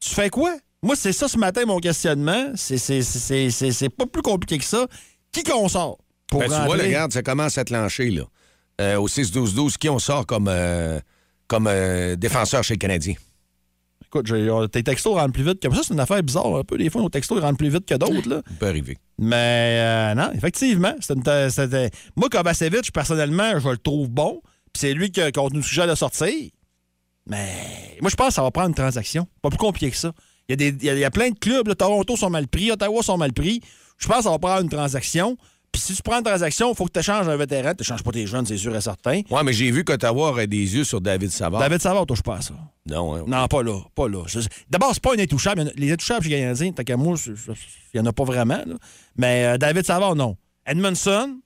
[0.00, 0.56] Tu fais quoi?
[0.82, 2.52] Moi, c'est ça ce matin, mon questionnement.
[2.56, 4.86] C'est pas plus compliqué que ça.
[5.32, 5.98] Qui qu'on sort?
[6.30, 8.22] Pour Ben, tu vois, regarde, ça commence à te lancer, là.
[8.80, 10.98] Euh, au 6-12-12, qui on sort comme, euh,
[11.48, 13.14] comme euh, défenseur chez le Canadien?
[14.06, 14.32] Écoute,
[14.72, 15.82] tes textos rentrent plus vite que ça.
[15.84, 16.76] C'est une affaire bizarre un peu.
[16.78, 18.28] Des fois, nos textos ils rentrent plus vite que d'autres.
[18.28, 18.42] là.
[18.46, 18.98] Ça peut arriver.
[19.18, 20.94] Mais non, effectivement.
[21.00, 24.40] c'était- Moi, Kovacevic, personnellement, je le trouve bon.
[24.72, 26.32] Puis c'est lui que- qu'on nous suggère de sortir.
[27.26, 29.26] Mais moi, je pense que ça va prendre une transaction.
[29.42, 30.12] Pas plus compliqué que ça.
[30.48, 31.68] Il y a, des, il y a- il y a plein de clubs.
[31.68, 33.60] là, Toronto sont mal pris, Ottawa sont mal pris.
[33.98, 35.36] Je pense que ça va prendre une transaction.
[35.72, 37.72] Puis si tu prends une transaction, il faut que tu échanges un vétéran.
[37.74, 39.20] Tu n'échanges pas tes jeunes, c'est sûr et certain.
[39.30, 41.60] Ouais, mais j'ai vu qu'Ottawa aurait des yeux sur David Savard.
[41.60, 42.54] David Savard, touche pas à ça.
[42.86, 43.24] Non, hein.
[43.26, 43.80] Non, pas là.
[43.94, 44.24] Pas là.
[44.68, 45.70] D'abord, c'est pas un intouchable.
[45.76, 47.34] Les intouchables chez les Canadiens, tant qu'à moi, il
[47.94, 48.62] n'y en a pas vraiment.
[48.66, 48.74] là.
[49.16, 50.36] Mais euh, David Savard, non.
[50.66, 51.38] Edmondson,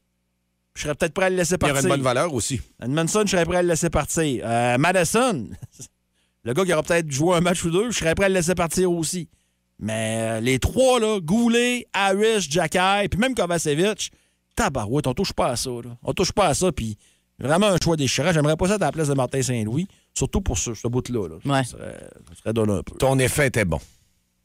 [0.75, 1.91] je serais peut-être prêt à le laisser Il y aurait partir.
[1.91, 2.61] une bonne valeur aussi.
[2.83, 4.43] Edmondson, je serais prêt à le laisser partir.
[4.47, 5.49] Euh, Madison,
[6.45, 8.35] le gars qui aura peut-être joué un match ou deux, je serais prêt à le
[8.37, 9.29] laisser partir aussi.
[9.81, 14.11] Mais euh, les trois, là, Goulet, Harris, Jacky, puis même Kovacevic,
[14.57, 15.71] tabarouette, on touche pas à ça.
[15.71, 15.97] Là.
[16.03, 16.97] On touche pas à ça, puis
[17.39, 18.33] vraiment un choix déchirant.
[18.33, 21.29] J'aimerais pas ça à la place de Martin Saint-Louis, surtout pour ce, ce bout-là.
[21.29, 21.35] Là.
[21.45, 21.65] Ouais.
[21.65, 22.97] Ça serait, ça serait donné un peu.
[22.97, 23.81] Ton effet était bon.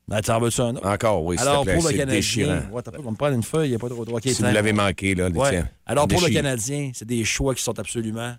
[0.08, 0.88] Ben, tu en veux-tu un autre?
[0.88, 2.62] Encore, oui, Alors, plaît, pour le c'est Canadien, déchirant.
[2.72, 4.12] ouais, t'as pas, on va me prendre une feuille, il n'y a pas trop de
[4.12, 4.48] OK, Si tiens.
[4.48, 5.50] vous l'avez manqué, là, Ouais.
[5.52, 5.70] tiens.
[5.86, 6.30] Alors, pour le.
[6.34, 8.34] Canadien, c'est des choix qui sont absolument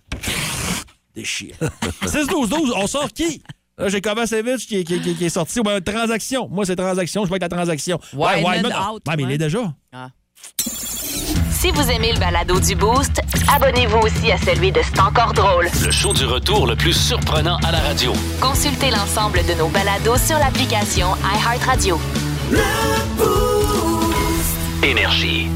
[1.15, 1.55] déchirants.
[2.03, 3.41] 6-12-12, on sort qui?
[3.81, 5.59] Là, j'ai Kovacevic qui, est- qui, est- qui est- qui est sorti.
[5.59, 6.47] Ou bien, transaction.
[6.49, 7.23] Moi, c'est transaction.
[7.23, 7.99] Je vais avec la transaction.
[8.13, 9.33] Wideman Wideman, out, Ouais, mais il ouais.
[9.35, 9.59] est déjà.
[11.51, 13.21] Si vous aimez le balado du Boost,
[13.53, 15.69] abonnez-vous aussi à celui de C'est encore drôle.
[15.83, 18.13] Le show du retour le plus surprenant à la radio.
[18.39, 21.99] Consultez l'ensemble de nos balados sur l'application iHeartRadio.
[24.83, 25.47] Énergie.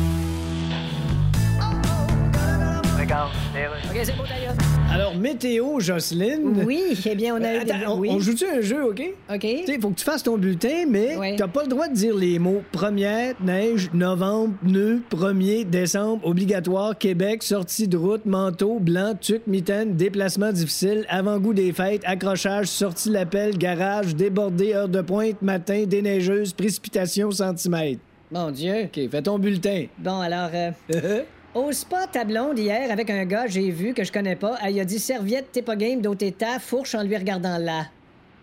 [4.91, 6.63] Alors, météo, Jocelyne.
[6.65, 7.71] Oui, eh bien, on a eu des...
[7.71, 8.09] Attends, on, oui.
[8.11, 9.01] on joue-tu un jeu, OK?
[9.33, 9.39] OK.
[9.41, 11.35] Tu sais, faut que tu fasses ton bulletin, mais Ouais.
[11.37, 16.97] t'as pas le droit de dire les mots première, neige, novembre, nœud, premier, décembre, obligatoire,
[16.97, 23.09] Québec, sortie de route, manteau, blanc, tuc, mitaine, déplacement difficile, avant-goût des fêtes, accrochage, sortie
[23.09, 27.99] l'appel, garage, débordé, heure de pointe, matin, déneigeuse, précipitation, centimètres.
[28.31, 28.85] Mon Dieu.
[28.85, 29.85] OK, fais ton bulletin.
[29.99, 30.71] Bon, alors, euh,
[31.55, 34.79] au spa ta blonde hier avec un gars, j'ai vu que je connais pas, elle
[34.79, 37.85] a dit serviette, t'es pas game, d'autres ta fourche en lui regardant là.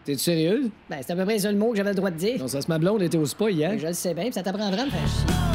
[0.04, 0.70] T'es sérieux?
[0.90, 2.38] Ben, c'est à peu près le seul mot que j'avais le droit de dire.
[2.40, 3.70] Non, ça se ma blonde était au spa hier.
[3.70, 5.51] Ben, je le sais bien, puis ça t'apprendra à me faire chier.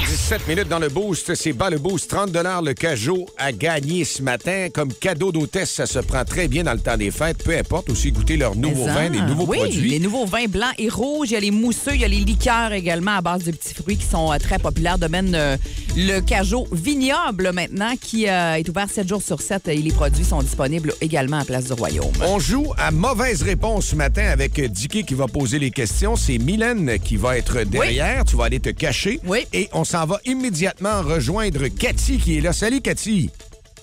[0.00, 1.34] 7h17 minutes dans le boost.
[1.34, 2.10] C'est bas le boost.
[2.10, 2.32] 30
[2.64, 4.68] le cajot à gagner ce matin.
[4.72, 7.42] Comme cadeau d'hôtesse, ça se prend très bien dans le temps des fêtes.
[7.44, 7.90] Peu importe.
[7.90, 9.90] Aussi goûter leurs nouveaux vins, des nouveaux oui, produits.
[9.90, 11.30] les nouveaux vins blancs et rouges.
[11.30, 13.74] Il y a les mousseux, il y a les liqueurs également à base de petits
[13.74, 14.98] fruits qui sont euh, très populaires.
[14.98, 15.56] Domaine euh,
[15.96, 20.24] le Cajot Vignoble maintenant qui euh, est ouvert 7 jours sur 7 et les produits
[20.24, 22.12] sont disponibles également à Place du Royaume.
[22.22, 26.16] On joue à mauvaise réponse ce matin avec Dicky qui va poser les questions.
[26.16, 28.24] C'est Mylène qui va être derrière.
[28.24, 29.20] Tu vas aller te cacher.
[29.26, 29.46] Oui.
[29.52, 32.52] Et on s'en va immédiatement rejoindre Cathy qui est là.
[32.52, 33.28] Salut Cathy.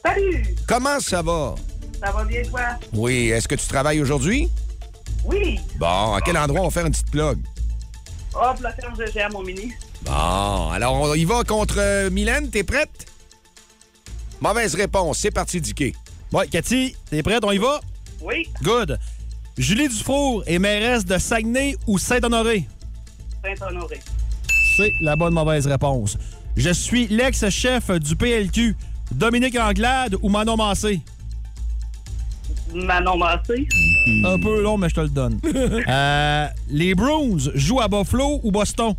[0.06, 1.56] Salut, Comment ça va?
[2.02, 2.62] ça va bien toi?
[2.94, 3.28] Oui.
[3.30, 4.48] Est-ce que tu travailles aujourd'hui?
[5.26, 5.60] Oui.
[5.78, 7.40] Bon, à quel endroit on va faire une petite plug?
[8.34, 9.74] Hop, la ferme de GM au mini.
[10.04, 12.50] Bon, alors on y va contre euh, Mylène.
[12.50, 13.06] T'es prête?
[14.40, 15.18] Mauvaise réponse.
[15.20, 15.94] C'est parti, Dicky.
[16.32, 17.44] Ouais, Cathy, t'es prête?
[17.44, 17.82] On y va?
[18.22, 18.98] Oui, Good.
[19.58, 22.66] Julie Dufour est mairesse de Saguenay ou Saint-Honoré?
[23.44, 24.00] Saint-Honoré.
[24.78, 26.20] C'est la bonne mauvaise réponse.
[26.56, 28.76] Je suis l'ex-chef du PLQ.
[29.12, 31.02] Dominique Anglade ou Manon Massé?
[32.76, 33.68] Manon Massé.
[34.24, 35.40] Un peu long, mais je te le donne.
[35.90, 38.94] Euh, les Bruins jouent à Buffalo ou Boston?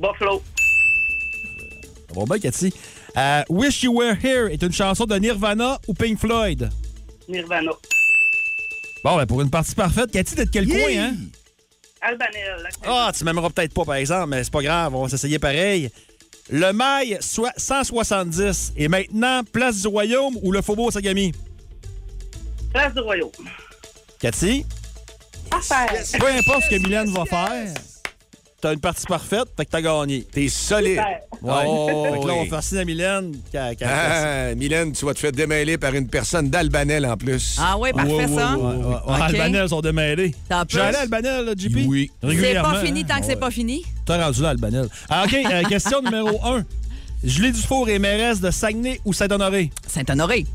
[0.00, 0.42] Buffalo.
[2.14, 2.72] Bon, ben, Cathy.
[3.18, 6.70] Euh, Wish You Were Here est une chanson de Nirvana ou Pink Floyd?
[7.28, 7.72] Nirvana.
[9.04, 11.14] Bon, ben pour une partie parfaite, Cathy, t'es de quel coin, hein?
[12.04, 12.68] Albanel.
[12.86, 15.90] Ah, tu m'aimeras peut-être pas, par exemple, mais c'est pas grave, on va s'essayer pareil.
[16.50, 21.32] Le mail soit 170 et maintenant Place du Royaume ou le Faubourg Sagami?
[22.72, 23.30] Place du Royaume.
[24.20, 24.66] Cathy,
[25.50, 26.02] Affaire.
[26.18, 27.74] peu importe ce que Mylène va faire,
[28.64, 30.22] t'as une partie parfaite, fait que t'as gagné.
[30.32, 30.96] T'es solide.
[31.42, 31.52] Ouais.
[31.66, 32.48] Oh, fait que là, on oui.
[32.48, 33.36] va faire signe à Mylène.
[33.52, 34.24] qu'elle fasse.
[34.24, 37.56] Ah, Mylène, tu vas te faire démêler par une personne d'Albanel en plus.
[37.60, 38.56] Ah oui, parfait, Ouais, ouais, ça.
[38.56, 38.94] ouais, ouais, ouais.
[39.06, 39.20] OK.
[39.20, 40.34] Albanel sont démêlés.
[40.68, 41.76] J'allais à Albanel, là, JP?
[41.86, 42.10] Oui.
[42.22, 43.36] C'est pas fini tant que c'est Ouais.
[43.36, 43.84] pas fini?
[44.06, 44.88] T'as rendu là, Albanel.
[45.10, 46.64] Ah, OK, euh, question numéro 1.
[47.22, 49.70] Julie Dufour est mairesse de Saguenay ou Saint-Honoré?
[49.86, 50.46] Saint-Honoré.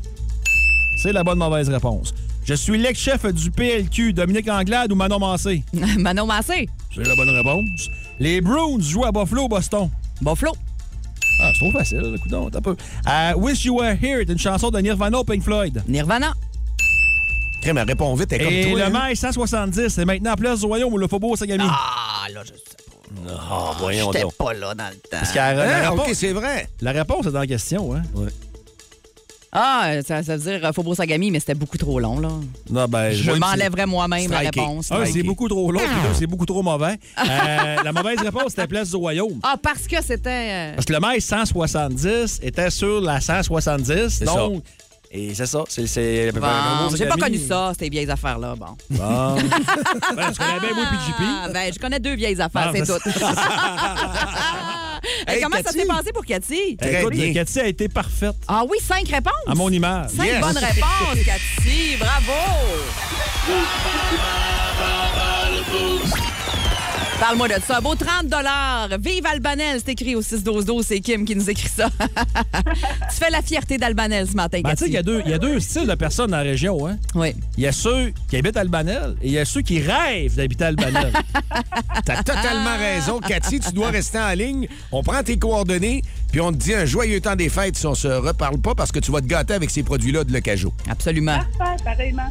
[1.00, 2.12] C'est la bonne mauvaise réponse.
[2.44, 5.62] Je suis l'ex-chef du PLQ, Dominique Anglade ou Manon Massé?
[5.98, 6.68] Manon Massé.
[6.94, 7.88] C'est la bonne réponse.
[8.18, 9.88] Les Bruins jouent à Buffalo ou Boston?
[10.20, 10.52] Buffalo.
[11.42, 12.76] Ah, c'est trop facile, le coup d'on, t'as peu.
[13.08, 15.82] Euh, Wish You Were Here est une chanson de Nirvana ou Pink Floyd?
[15.88, 16.34] Nirvana.
[17.62, 18.88] Crème, elle répond vite, elle est Et comme toi.
[18.88, 19.06] le hein?
[19.06, 21.64] mail 170 est maintenant Place du Royaume ou le Faubourg Sagami?
[21.66, 23.32] Ah, là, je sais pas.
[23.50, 24.34] Ah, voyons J'étais donc.
[24.34, 25.08] pas là dans le temps.
[25.10, 25.90] Parce que la, la Hein?
[25.90, 26.68] réponse, OK, c'est vrai.
[26.80, 28.02] la réponse est dans la question, hein?
[29.52, 32.28] Ah, ça, ça veut dire euh, Faubourg Sagami, mais c'était beaucoup trop long, là.
[32.70, 34.92] Non, ben, Je m'enlèverais moi-même la réponse.
[34.92, 36.96] Un, c'est beaucoup trop long, puis deux, c'est beaucoup trop mauvais.
[37.30, 39.38] Euh, la mauvaise réponse, c'était Place du Royaume.
[39.42, 40.30] Ah, parce que c'était.
[40.50, 44.20] euh, Parce que le mail 170 était sur la 170.
[44.22, 44.62] Donc,
[45.12, 45.64] et c'est ça.
[45.68, 46.40] C'est, c'est, bon,
[46.96, 48.54] J'ai pas connu ça, ces vieilles affaires-là.
[48.56, 48.66] Bon.
[48.90, 49.34] Bon.
[50.16, 51.22] ben, tu connais bien moi puis JP.
[51.44, 53.10] Ah, ben, je connais deux vieilles affaires, Ah, c'est tout.
[55.26, 55.78] Hey, comment ça Cathy.
[55.80, 56.76] s'est passé pour Cathy?
[56.76, 57.32] Très Écoute, bien.
[57.32, 59.32] Cathy a été parfaite Ah oui, cinq réponses.
[59.46, 60.10] à mon image.
[60.10, 60.40] Cinq Yes.
[60.40, 61.96] bonnes réponses, Cathy.
[61.98, 62.32] Bravo.
[67.20, 67.80] Parle-moi de ça.
[67.82, 68.26] Beau 30
[68.98, 70.82] Vive Albanel, c'est écrit au 6-12-12.
[70.84, 71.90] C'est Kim qui nous écrit ça.
[73.10, 74.94] tu fais la fierté d'Albanel ce matin, Ben, tu sais, il Cathy.
[74.94, 76.86] y, a deux- il y a deux styles de personnes dans la région.
[76.88, 76.96] Hein?
[77.14, 77.34] Oui.
[77.58, 80.64] Il y a ceux qui habitent Albanel et il y a ceux qui rêvent d'habiter
[80.64, 81.12] à Albanel.
[82.06, 83.60] T'as totalement raison, Cathy.
[83.60, 84.66] Tu dois rester en ligne.
[84.90, 86.02] On prend tes coordonnées,
[86.32, 88.90] puis on te dit un joyeux temps des fêtes si on se reparle pas parce
[88.92, 90.72] que tu vas te gâter avec ces produits-là de Lecajo.
[90.88, 91.38] Absolument.
[91.58, 92.30] Parfait, pareillement.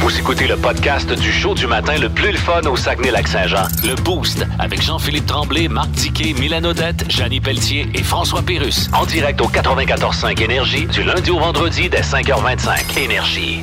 [0.00, 3.64] Vous écoutez le podcast du show du matin le plus le fun au Saguenay-Lac-Saint-Jean.
[3.84, 8.88] Le Boost avec Jean-Philippe Tremblay, Marc Tiquet, Milan Odette, Janine Pelletier et François Pérus.
[8.92, 12.98] En direct au 94.5 Énergie du lundi au vendredi dès 5h25.
[12.98, 13.60] Énergie.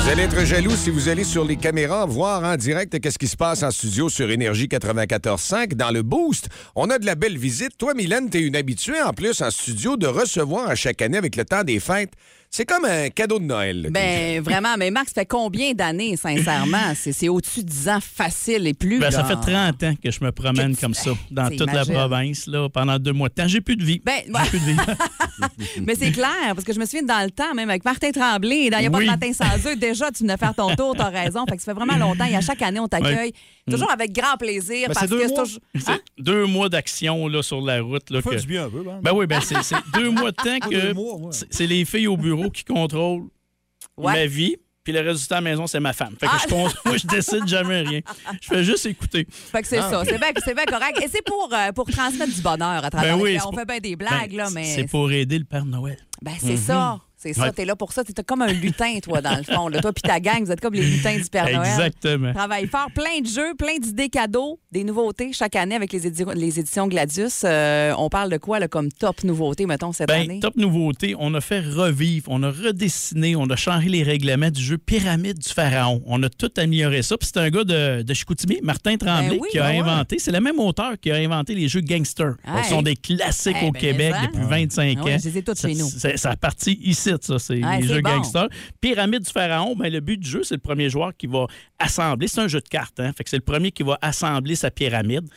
[0.00, 3.26] Vous allez être jaloux si vous allez sur les caméras voir en direct qu'est-ce qui
[3.26, 6.48] se passe en studio sur Énergie 94.5 dans le Boost.
[6.76, 7.76] On a de la belle visite.
[7.76, 11.34] Toi, Mylène, t'es une habituée en plus en studio de recevoir à chaque année avec
[11.36, 12.12] le temps des fêtes.
[12.50, 13.82] C'est comme un cadeau de Noël.
[13.82, 13.90] là.
[13.90, 14.74] Ben, vraiment.
[14.78, 16.92] Mais Marc, ça fait combien d'années, sincèrement?
[16.96, 18.98] C'est c'est au-dessus de 10 ans facile et plus.
[18.98, 22.46] Ben, ça fait 30 ans que je me promène comme ça dans toute la province
[22.46, 23.46] là, pendant deux mois de temps.
[23.48, 24.00] J'ai plus de vie.
[24.04, 24.76] Ben, J'ai plus de vie.
[25.86, 28.70] Mais c'est clair, parce que je me souviens dans le temps, même avec Martin Tremblay,
[28.70, 29.04] dans Il n'y a pas Oui.
[29.06, 31.44] de matin sans eux, déjà, tu venais faire ton tour, t'as raison.
[31.48, 32.24] Fait que ça fait vraiment longtemps.
[32.24, 33.32] Et à chaque année, on t'accueille.
[33.70, 34.88] Toujours avec grand plaisir.
[34.88, 35.44] Ben, parce c'est deux que c'est mois.
[35.44, 35.60] toujours.
[35.78, 35.98] C'est Hein?
[36.18, 38.10] Deux mois d'action là, sur la route.
[38.10, 39.00] Là, Fait que- du bien un peu, ben.
[39.02, 39.56] Ben oui, ben c'est
[39.94, 41.30] deux mois de temps que ouais.
[41.50, 43.28] c'est les filles au bureau qui contrôlent
[43.96, 44.12] Ouais.
[44.12, 44.56] ma vie.
[44.84, 46.14] Puis le résultat à la maison, c'est ma femme.
[46.18, 46.38] Fait que Ah!
[46.48, 46.54] je,
[46.88, 48.00] moi, je décide jamais rien.
[48.40, 49.26] Je fais juste écouter.
[49.30, 50.02] Fait que c'est ça.
[50.04, 50.98] C'est bien, c'est bien correct.
[51.04, 53.54] Et c'est pour, euh, pour transmettre du bonheur à travers Ben oui, les- On pour-
[53.58, 54.64] fait bien des blagues, Ben, là, mais.
[54.64, 55.98] C'est pour aider le Père Noël.
[56.22, 56.98] Ben, c'est ça.
[57.20, 57.42] C'est ça.
[57.42, 57.52] Ouais.
[57.52, 58.04] T'es là pour ça.
[58.04, 59.66] T'es comme un lutin, toi, dans le fond.
[59.68, 59.80] Là.
[59.80, 61.68] Toi puis ta gang, vous êtes comme les lutins du Père Noël.
[61.68, 62.32] Exactement.
[62.32, 66.24] Travaille fort, plein de jeux, plein d'idées cadeaux, des nouveautés chaque année avec les, édi-
[66.34, 67.42] les éditions Gladius.
[67.44, 70.38] Euh, on parle de quoi là, comme top nouveauté, mettons, cette Ben, année?
[70.40, 74.62] top nouveauté, on a fait revivre, on a redessiné, on a changé les règlements du
[74.62, 76.00] jeu Pyramide du Pharaon.
[76.06, 77.16] On a tout amélioré ça.
[77.18, 79.90] Puis c'est un gars de, de Chicoutimi, Martin Tremblay, Ben oui, qui a ben ouais.
[79.90, 80.18] inventé.
[80.20, 82.34] C'est le même auteur qui a inventé les jeux gangsters.
[82.46, 82.62] Hey.
[82.64, 84.26] Ce sont des classiques Eh au Québec ça.
[84.26, 85.18] depuis 25 Ah ans.
[85.22, 85.88] je les ai tous Ça- chez nous.
[85.88, 87.38] Ça a parti ici, ça.
[87.38, 88.10] C'est les jeux bon.
[88.10, 88.48] gangsters.
[88.80, 91.46] Pyramide du Pharaon, ben, le but du jeu, c'est le premier joueur qui va
[91.78, 92.28] assembler.
[92.28, 93.12] C'est un jeu de cartes, hein?
[93.16, 95.28] Fait que c'est le premier qui va assembler sa pyramide.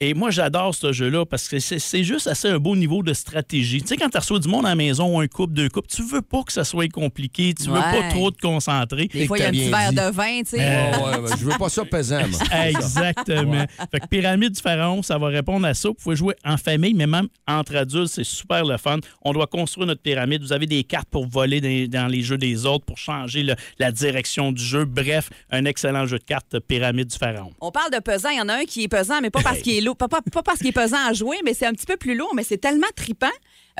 [0.00, 3.80] Et moi, j'adore ce jeu-là parce que c'est- juste assez un beau niveau de stratégie.
[3.80, 6.02] Tu sais, quand tu reçois du monde à la maison, un couple, deux couples, tu
[6.02, 7.80] veux pas que ça soit compliqué, tu veux Ouais.
[7.80, 9.06] pas trop te concentrer.
[9.06, 9.96] Des fois, il y a un petit verre dit.
[9.96, 10.58] de vin, tu sais.
[10.60, 12.40] Euh, Ouais, ouais, je veux pas ça pesant, moi.
[12.66, 13.64] Exactement.
[13.90, 15.88] Fait que Pyramide du Pharaon, ça va répondre à ça.
[15.88, 18.98] Vous pouvez jouer en famille, mais même entre adultes, c'est super le fun.
[19.22, 20.42] On doit construire notre pyramide.
[20.42, 23.54] Vous avez des cartes pour voler dans, dans les jeux des autres, pour changer le-
[23.78, 24.84] la direction du jeu.
[24.84, 27.52] Bref, un excellent jeu de cartes, Pyramide du Pharaon.
[27.60, 28.30] On parle de pesant.
[28.30, 30.08] Il y en a un qui est pesant, mais pas parce qu'il est lourd, pas,
[30.08, 32.32] pas- pas parce qu'il est pesant à jouer, mais c'est un petit peu plus lourd,
[32.34, 33.26] mais c'est tellement tripant.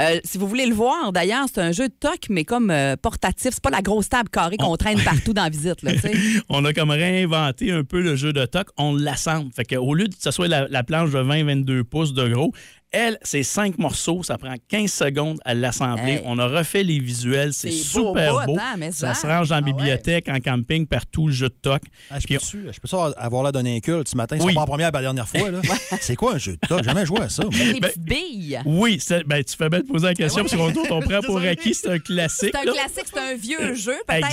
[0.01, 2.97] Euh, si vous voulez le voir, d'ailleurs, c'est un jeu de toc, mais comme euh,
[2.97, 3.51] portatif.
[3.53, 5.83] C'est pas la grosse table carrée qu'on traîne partout dans la visite.
[5.83, 5.93] Là.
[6.49, 8.69] On a comme réinventé un peu le jeu de toc.
[8.77, 9.53] On l'assemble.
[9.55, 12.53] Fait qu'au lieu que ce soit la, la planche de 20-22 pouces de gros,
[12.95, 14.23] elle, c'est cinq morceaux.
[14.23, 16.13] Ça prend 15 secondes à l'assembler.
[16.13, 16.23] Hey.
[16.25, 17.53] On a refait les visuels.
[17.53, 17.75] C'est beau
[18.15, 18.57] super beau.
[18.59, 19.73] hein, mais ça se range dans la Ah ouais.
[19.73, 21.83] bibliothèque, en camping, partout, le jeu de toc.
[22.11, 24.37] Ah, je peux-tu je peux ça avoir l'air d'un inculte ce matin?
[24.41, 24.47] Oui.
[24.49, 25.51] C'est pas la première et la dernière fois.
[25.51, 25.61] là.
[26.01, 26.79] C'est quoi un jeu de toc?
[26.79, 27.43] J'ai jamais joué à ça.
[27.51, 28.61] Les Ben, billes.
[28.65, 31.75] Oui, ben, tu fais bien de poser la question, parce qu'on on prend pour acquis,
[31.75, 32.51] c'est un classique.
[32.53, 32.73] C'est un là.
[32.73, 33.95] classique, c'est un vieux jeu.
[34.07, 34.29] Peut-être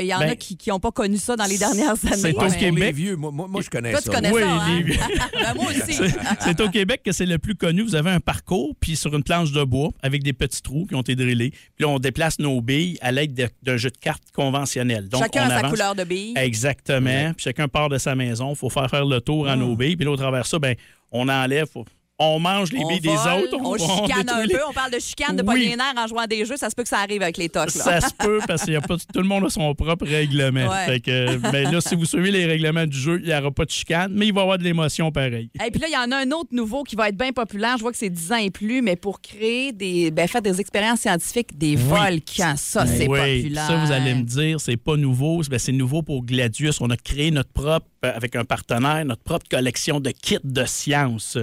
[0.00, 2.16] qu'il y en Ben, a qui n'ont pas connu ça dans les dernières années.
[2.16, 2.94] c'est au Québec.
[2.94, 4.10] vieux, moi, je connais Toi, ça.
[4.10, 4.80] tu connais Oui, ça, hein?
[4.86, 4.94] les-
[5.42, 5.92] Ben, moi aussi.
[5.94, 7.82] C'est- C'est au Québec que c'est le plus connu.
[7.82, 10.94] Vous avez un parcours, puis sur une planche de bois avec des petits trous qui
[10.94, 11.50] ont été drillés.
[11.50, 15.08] Puis là, on déplace nos billes à l'aide de- d'un jeu de cartes conventionnel.
[15.08, 16.34] Donc, Chacun on a sa couleur de billes.
[16.36, 17.32] Exactement.
[17.36, 18.50] Puis chacun part de sa maison.
[18.52, 19.96] Il faut faire faire le tour à nos billes.
[19.96, 20.74] Puis là, au travers de ça, ben,
[21.12, 21.84] on enlève, faut-
[22.18, 23.56] on mange les On billes des autres.
[23.60, 24.60] On, on chicane un les- peu.
[24.68, 25.74] On parle de chicane, de Oui.
[25.96, 26.56] en jouant à des jeux.
[26.56, 27.74] Ça se peut que ça arrive avec les tocs.
[27.76, 27.82] Là.
[27.84, 30.68] Ça se peut parce que tout le monde a son propre règlement.
[30.68, 30.86] Ouais.
[30.86, 33.64] Fait que, mais là, si vous suivez les règlements du jeu, il n'y aura pas
[33.64, 35.50] de chicane, mais il va y avoir de l'émotion pareil.
[35.64, 37.76] Et puis là, il y en a un autre nouveau qui va être bien populaire.
[37.76, 40.60] Je vois que c'est 10 ans et plus, mais pour créer des, ben, faire des
[40.60, 42.54] expériences scientifiques, des volcans.
[42.56, 43.66] Ça, c'est oui, populaire.
[43.66, 45.40] ça, vous allez me dire, c'est pas nouveau.
[45.48, 46.80] Ben, c'est nouveau pour Gladius.
[46.80, 50.64] On a créé notre propre, euh, avec un partenaire, notre propre collection de kits de
[50.64, 51.38] science.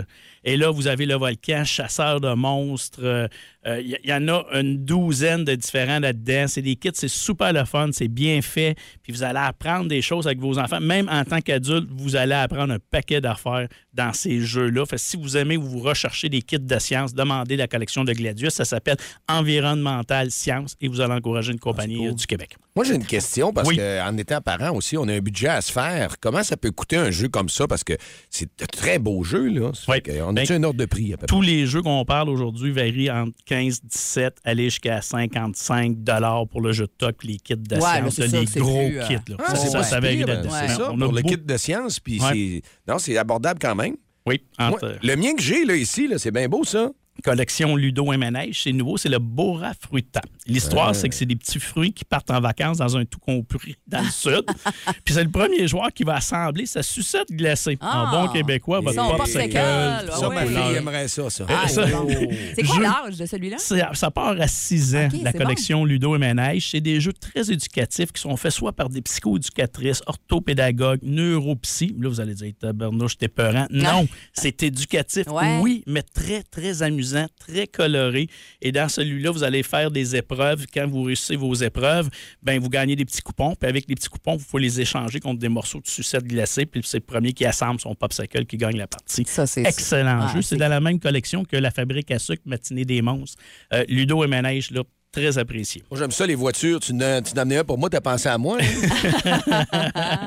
[0.48, 3.30] Et là, vous avez le volcan, chasseur de monstres.
[3.66, 6.46] Euh, euh, Il y, y en a une douzaine de différents là-dedans.
[6.48, 8.76] C'est des kits, c'est super le fun, c'est bien fait.
[9.04, 10.80] Puis vous allez apprendre des choses avec vos enfants.
[10.80, 14.86] Même en tant qu'adulte, vous allez apprendre un paquet d'affaires dans ces jeux-là.
[14.86, 18.14] Fait si vous aimez ou vous recherchez des kits de science, demandez la collection de
[18.14, 18.54] Gladius.
[18.54, 18.98] Ça s'appelle
[19.28, 22.56] Environnemental Science et vous allez encourager une compagnie euh, du Québec.
[22.76, 23.78] Moi, j'ai une question parce Oui.
[23.78, 26.16] qu'en étant parent aussi, on a un budget à se faire.
[26.20, 27.68] Comment ça peut coûter un jeu comme ça?
[27.68, 27.94] Parce que
[28.30, 29.72] c'est de très beaux jeux, là.
[29.88, 29.98] Oui.
[30.22, 31.36] On Ben, a-tu un ordre de prix à peu près?
[31.36, 36.62] Tous les jeux qu'on parle aujourd'hui varient entre 15, 17, aller jusqu'à 55 dollars pour
[36.62, 39.32] le jeu de toc, les kits de Ouais, science, là, les gros plus, euh, kits.
[39.32, 39.36] Là.
[39.40, 40.26] Ah, ça, c'est ça, pas ça pire.
[40.28, 42.00] C'est Ben, ça, on a pour le beau- kit de science.
[42.00, 42.28] Puis Ouais.
[42.34, 42.62] c'est...
[42.92, 43.96] Non, c'est abordable quand même.
[44.28, 46.90] Oui, Moi, entre le mien que j'ai là, ici, là, c'est bien beau, ça.
[47.24, 50.22] Collection Ludo et Manège, c'est nouveau, c'est le Bora Fruita.
[50.48, 53.76] L'histoire, c'est que c'est des petits fruits qui partent en vacances dans un tout compris
[53.88, 54.44] dans le sud.
[55.06, 57.78] Puis c'est le premier joueur qui va assembler sa sucette glacée.
[57.82, 58.12] Ah.
[58.12, 59.52] en bon québécois, votre popsicle.
[59.54, 60.48] Ça, ma ouais.
[60.48, 61.46] fille aimerait ça, ça.
[61.50, 62.08] Ah, ça- c'est bon.
[62.56, 63.58] C'est quoi l'âge de celui-là?
[63.60, 66.70] Ça part à 6 ans, la collection Ludo et Manège.
[66.72, 71.96] C'est des jeux très éducatifs qui sont faits soit par des psychoéducatrices, orthopédagogues, neuropsy.
[72.00, 73.68] Là, vous allez dire, tabarnouche, t'es peurant.
[73.70, 75.60] Non, c'est éducatif, Ouais.
[75.62, 77.05] oui, mais très, très amusant,
[77.40, 78.28] très coloré.
[78.62, 80.66] Et dans celui-là, vous allez faire des épreuves.
[80.74, 82.10] Quand vous réussissez vos épreuves,
[82.42, 83.56] ben vous gagnez des petits coupons.
[83.56, 86.66] Puis avec les petits coupons, vous pouvez les échanger contre des morceaux de sucette glacée.
[86.66, 89.24] Puis c'est le premier qui assemble son popsicle qui gagne la partie.
[89.28, 90.42] Ça, c'est Excellent jeu.
[90.42, 93.42] C'est dans la même collection que la fabrique à sucre Matinée des monstres.
[93.74, 94.84] Euh, Ludo et Manège, là,
[95.16, 95.84] très apprécié.
[95.90, 96.80] Moi, j'aime ça, les voitures.
[96.80, 98.58] Tu n'as tu n'en amenais un pour moi, t'as pensé à moi.
[98.60, 100.20] hein?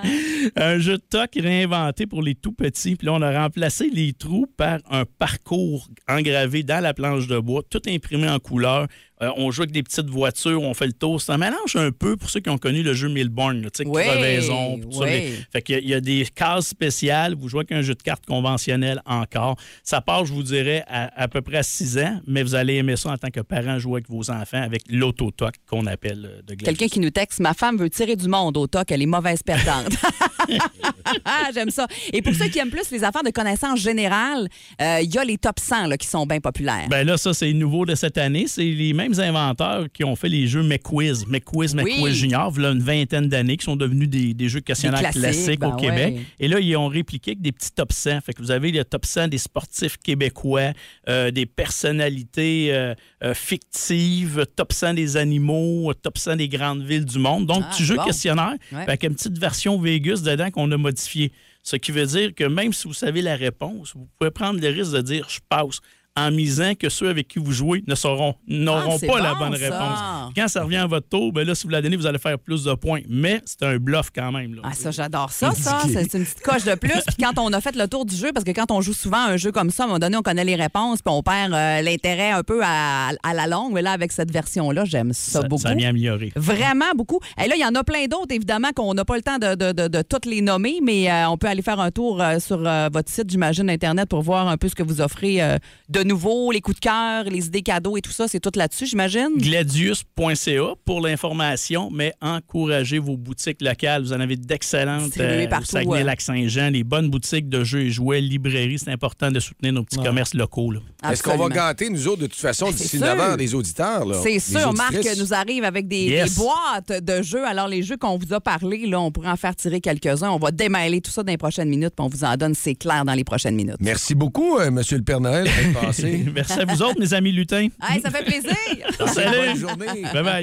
[0.57, 2.97] un jeu de toc réinventé pour les tout petits.
[2.97, 7.39] Puis là, on a remplacé les trous par un parcours engravé dans la planche de
[7.39, 8.87] bois, tout imprimé en couleur.
[9.23, 11.21] Euh, on joue avec des petites voitures, on fait le tour.
[11.21, 13.87] C'est un mélange un peu pour ceux qui ont connu le jeu Milborn, tu sais,
[13.87, 15.05] Oui, crevaison, ça.
[15.05, 17.35] Mais- Fait qu'il y y a des cases spéciales.
[17.35, 19.57] Vous jouez avec un jeu de cartes conventionnel encore.
[19.83, 22.75] Ça part, je vous dirais, à, à peu près à 6 ans, mais vous allez
[22.75, 26.43] aimer ça en tant que parent, jouer avec vos enfants avec l'autotoc qu'on appelle euh,
[26.47, 26.55] de.
[26.55, 29.43] Quelqu'un qui nous texte Ma femme veut tirer du monde au toc, elle est mauvaise
[29.43, 29.89] perdante.
[31.55, 31.87] J'aime ça.
[32.13, 34.49] Et pour ceux qui aiment plus les affaires de connaissances générales,
[34.81, 36.87] euh, il y a les top 100 là, qui sont bien populaires.
[36.89, 38.47] Ben là, ça, c'est nouveau de cette année.
[38.47, 42.15] C'est les mêmes inventeurs qui ont fait les jeux McQuiz, McQuiz, McQuiz Oui.
[42.15, 45.61] Junior, voilà une vingtaine d'années, qui sont devenus des, des jeux questionnaires Des classiques, classiques
[45.61, 46.15] ben au Québec.
[46.17, 46.23] ouais.
[46.41, 48.21] Et là, ils ont répliqué avec des petits top 100.
[48.21, 50.73] Fait que vous avez le top 100 des sportifs québécois,
[51.09, 52.95] euh, des personnalités euh,
[53.25, 57.47] euh, fictives, top 100 des animaux, top 100 des grandes villes du monde.
[57.47, 58.05] Donc, Ah, petit jeu bon.
[58.05, 58.83] questionnaire Ouais.
[58.83, 61.33] avec une petite version Vegas dedans qu'on a modifiée.
[61.63, 64.69] Ce qui veut dire que même si vous savez la réponse, vous pouvez prendre le
[64.69, 65.81] risque de dire je passe
[66.19, 69.49] en misant que ceux avec qui vous jouez ne sauront n'auront Ah, pas la bon,
[69.51, 69.65] bonne ça.
[69.65, 69.99] réponse.
[70.37, 72.39] Quand ça revient à votre tour, ben là, si vous la donnez, vous allez faire
[72.39, 73.01] plus de points.
[73.09, 74.55] Mais c'est un bluff quand même.
[74.55, 74.63] là.
[74.65, 75.81] Ah, ça, j'adore ça, ça.
[75.87, 76.91] C'est une petite coche de plus.
[77.07, 79.27] Puis quand on a fait le tour du jeu, parce que quand on joue souvent
[79.27, 81.23] à un jeu comme ça, à un moment donné, on connaît les réponses, puis on
[81.23, 83.73] perd euh, l'intérêt un peu à, à la longue.
[83.73, 85.63] Mais là, avec cette version-là, j'aime ça, ça, beaucoup.
[85.63, 86.33] ça vient améliorer.
[86.37, 87.21] Vraiment beaucoup.
[87.43, 89.55] Et là, il y en a plein d'autres, évidemment, qu'on n'a pas le temps de,
[89.55, 92.39] de- de- de toutes les nommer, mais euh, on peut aller faire un tour euh,
[92.41, 95.59] sur euh, votre site, j'imagine, Internet, pour voir un peu ce que vous offrez euh,
[95.89, 98.87] de nouveau, les coups de cœur, les idées cadeaux et tout ça, c'est tout là-dessus,
[98.87, 99.29] j'imagine?
[99.37, 104.03] Gladius.ca pour l'information, mais encouragez vos boutiques locales.
[104.03, 108.79] Vous en avez d'excellentes euh, au Saguenay-Lac-Saint-Jean, les bonnes boutiques de jeux et jouets, librairies.
[108.79, 110.73] C'est important de soutenir nos petits commerces locaux.
[111.09, 113.01] Est-ce qu'on va gâter, nous autres, de toute façon, d'ici sûr.
[113.07, 114.05] 9 heures, les auditeurs?
[114.23, 116.35] C'est sûr, Marc nous arrive avec des, Yes.
[116.35, 117.45] des boîtes de jeux.
[117.47, 120.31] Alors, les jeux qu'on vous a parlé, là, on pourrait en faire tirer quelques-uns.
[120.31, 122.75] On va démêler tout ça dans les prochaines minutes, puis on vous en donne, c'est
[122.75, 123.77] clair, dans les prochaines minutes.
[123.81, 125.49] Merci beaucoup, euh, Monsieur le Père Noël,
[126.03, 126.25] passé.
[126.35, 127.69] Merci à vous autres, mes amis lutins.
[127.83, 128.53] Hey, ça fait plaisir!
[128.99, 129.59] Bonne Salut!
[129.59, 130.03] journée.
[130.13, 130.43] Bye bye.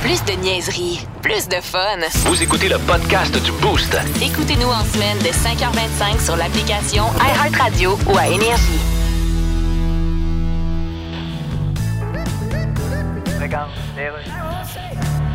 [0.00, 1.98] Plus de niaiserie, plus de fun.
[2.26, 3.96] Vous écoutez le podcast du Boost.
[4.22, 8.80] Écoutez-nous en semaine de 5h25 sur l'application iHeartRadio ou à Énergie.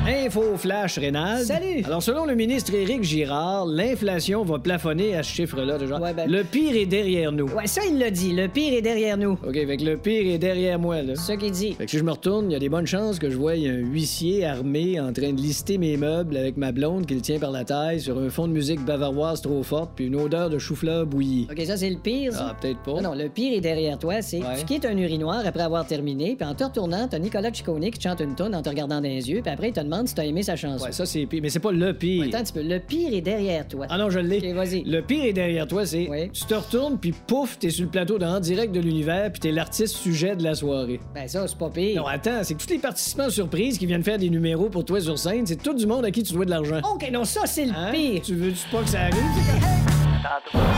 [0.10, 1.44] Info flash, Rénal.
[1.46, 1.84] Salut.
[1.86, 6.00] Alors, selon le ministre Éric Girard, l'inflation va plafonner à ce chiffre-là, déjà.
[6.00, 7.46] Ouais, ben- Le pire est derrière nous.
[7.50, 8.34] Ouais, ça, il l'a dit.
[8.34, 9.34] Le pire est derrière nous.
[9.34, 11.14] OK, fait que le pire est derrière moi, là.
[11.16, 11.74] C'est ça qu'il dit.
[11.74, 13.52] Fait que si je me retourne, il y a des bonnes chances que je voie
[13.52, 17.38] un huissier armé en train de lister mes meubles avec ma blonde qui le tient
[17.38, 20.58] par la taille sur un fond de musique bavaroise trop forte puis une odeur de
[20.58, 21.48] chou-fleur bouilli.
[21.52, 22.48] OK, ça, c'est le pire, ça.
[22.50, 22.94] Ah, peut-être pas.
[23.02, 24.58] Non, non, le pire est derrière toi, c'est Ouais.
[24.60, 28.00] tu quittes un urinoir après avoir terminé, puis en te retournant, t'as Nicolas Ciccone qui
[28.00, 29.99] te chante une tonne en te regardant dans les yeux, puis après, il te demande
[30.08, 30.86] si t'as aimé sa chanson.
[30.86, 32.26] Ouais, ça c'est pire, mais c'est pas le pire.
[32.28, 32.62] Attends un petit peu.
[32.64, 33.86] Le pire est derrière toi.
[33.90, 34.38] Ah non, je l'ai.
[34.38, 34.84] OK, vas-y.
[34.84, 36.30] Le pire est derrière toi, c'est Oui.
[36.32, 39.40] tu te retournes puis pouf, t'es sur le plateau de En direct de l'univers puis
[39.40, 41.00] t'es l'artiste sujet de la soirée.
[41.16, 42.02] Ben ça, c'est pas pire.
[42.02, 45.00] Non, attends, c'est que tous les participants surprises qui viennent faire des numéros pour toi
[45.02, 46.80] sur scène, c'est tout du monde à qui tu dois de l'argent.
[46.94, 47.92] OK, non, ça, c'est le Hein?
[47.92, 48.22] pire.
[48.22, 49.99] Tu veux-tu pas que ça arrive?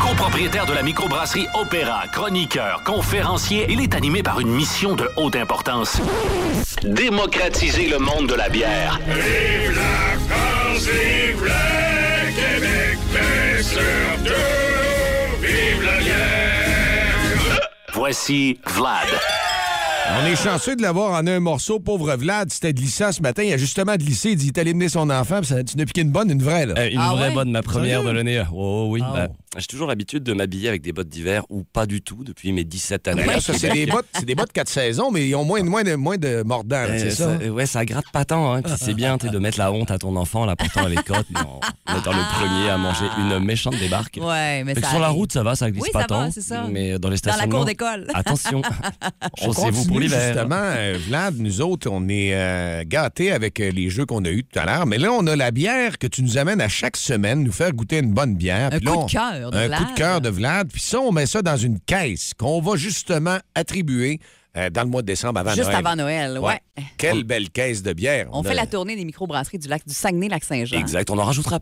[0.01, 5.35] Copropriétaire de la microbrasserie Opéra, chroniqueur, conférencier, il est animé par une mission de haute
[5.35, 6.01] importance.
[6.83, 8.99] Démocratiser le monde de la bière.
[9.07, 14.33] Vive la France, vive le Québec, mais surtout,
[15.41, 17.61] vive la bière!
[17.93, 19.07] Voici Vlad.
[20.09, 21.79] On est chanceux de l'avoir en un morceau.
[21.79, 23.43] Pauvre Vlad, c'était glissant ce matin.
[23.43, 24.31] Il a justement glissé.
[24.31, 25.37] Il dit il est allé mener son enfant.
[25.37, 26.65] puis ça, tu n'as piqué une bonne, une vraie.
[26.65, 26.73] Là.
[26.77, 27.33] Euh, une Ah vraie ouais?
[27.33, 28.43] bonne, ma première de l'année.
[28.53, 29.01] Oh oui.
[29.03, 29.13] Ah.
[29.15, 32.53] bah, j'ai toujours l'habitude de m'habiller avec des bottes d'hiver ou pas du tout depuis
[32.53, 33.25] mes 17 années.
[33.25, 35.83] Là, ça, c'est des bottes, c'est des bottes quatre saisons, mais ils ont moins, moins
[35.83, 36.75] de, moins de mordants.
[36.83, 37.35] là, Euh, c'est ça?
[37.37, 38.53] ouais, ça gratte pas tant.
[38.53, 38.61] Hein.
[38.61, 41.39] Puis c'est bien de mettre la honte à ton enfant, la portant à l'écoute, mais
[41.39, 44.17] en étant le premier à manger une méchante débarque.
[44.21, 46.31] Ouais, mais ça sur la route, ça va, ça glisse Oui, pas ça va, tant.
[46.31, 46.65] c'est ça.
[46.71, 47.57] Mais dans les Dans la stationnements.
[47.57, 48.07] cour d'école.
[48.13, 48.61] Attention.
[49.41, 50.33] On Chaussez-vous pour continue, l'hiver.
[50.33, 54.29] Justement, euh, Vlad, nous autres, on est euh, gâtés avec euh, les jeux qu'on a
[54.29, 54.85] eus tout à l'heure.
[54.85, 57.73] Mais là, on a la bière que tu nous amènes à chaque semaine, nous faire
[57.73, 58.67] goûter une bonne bière.
[58.73, 59.79] Un là, coup on- de cœur de Un Vlad.
[59.79, 60.69] coup de cœur de Vlad.
[60.71, 64.19] Puis ça, on met ça dans une caisse qu'on va justement attribuer
[64.57, 65.75] euh, dans le mois de décembre avant Juste Noël.
[65.77, 66.59] avant Noël, ouais.
[66.97, 68.27] Quelle belle caisse de bière.
[68.33, 70.77] On a- fait la tournée des microbrasseries du lac du Saguenay-Lac-Saint-Jean.
[70.77, 71.09] Exact.
[71.09, 71.59] On en rajoutera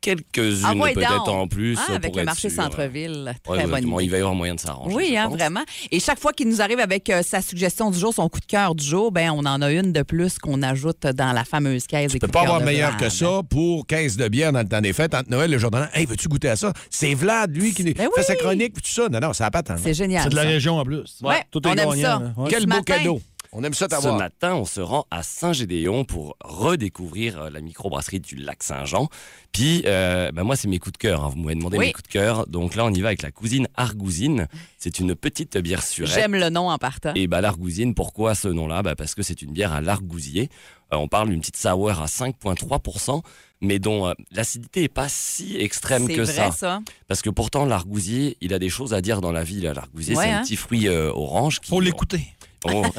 [0.00, 1.76] quelques-unes Ah ouais, peut-être en plus.
[1.88, 2.62] Ah, avec pour le marché sûr.
[2.62, 3.34] centre-ville.
[3.44, 3.84] Très Ouais, bonne.
[4.02, 4.94] Il va y avoir moyen de s'arranger.
[4.94, 5.62] Oui, hein, vraiment.
[5.90, 8.46] Et chaque fois qu'il nous arrive avec euh, sa suggestion du jour, son coup de
[8.46, 11.86] cœur du jour, ben on en a une de plus qu'on ajoute dans la fameuse
[11.86, 14.80] caisse Tu peux pas avoir meilleur que ça pour caisse de bière dans le temps
[14.80, 15.14] des fêtes.
[15.14, 15.86] Entre Noël et le jour de l'an.
[15.94, 16.72] Hey, veux-tu goûter à ça?
[16.90, 18.22] C'est Vlad, lui, qui Ben fait oui.
[18.26, 19.08] sa chronique puis tout ça.
[19.08, 19.76] Non, non, ça n'a pas temps.
[19.82, 20.22] C'est génial.
[20.24, 20.48] C'est de la ça.
[20.48, 21.18] région en plus.
[21.22, 22.08] Ouais, Tout on est aime gagnant, ça.
[22.20, 22.32] là.
[22.36, 22.48] Ouais.
[22.50, 23.20] Quel beau cadeau.
[23.52, 24.16] On aime ça Ce t'avoir.
[24.18, 29.08] matin, on se rend à Saint-Gédéon pour redécouvrir euh, la microbrasserie du lac Saint-Jean.
[29.52, 31.24] Puis, euh, ben moi, c'est mes coups de cœur.
[31.24, 31.30] hein.
[31.34, 31.86] Vous m'avez demandé Oui.
[31.86, 32.46] mes coups de cœur.
[32.46, 34.48] Donc là, on y va avec la cousine Argousine.
[34.76, 36.14] C'est une petite bière surette.
[36.14, 37.12] J'aime le nom en partant.
[37.14, 38.82] Et bah, l'argousine, pourquoi ce nom-là?
[38.82, 40.50] Bah, Parce que c'est une bière à l'argousier.
[40.92, 43.22] Euh, on parle d'une petite sour à 5,3%,
[43.60, 46.50] mais dont euh, l'acidité n'est pas si extrême C'est que vrai, ça.
[46.52, 46.80] ça.
[47.08, 49.60] Parce que pourtant, l'argousier, il a des choses à dire dans la vie.
[49.62, 50.38] L'argousier, Ouais, c'est hein.
[50.40, 51.60] un petit fruit euh, orange.
[51.60, 52.26] Qui, Faut l'écouter.
[52.64, 52.82] Oh.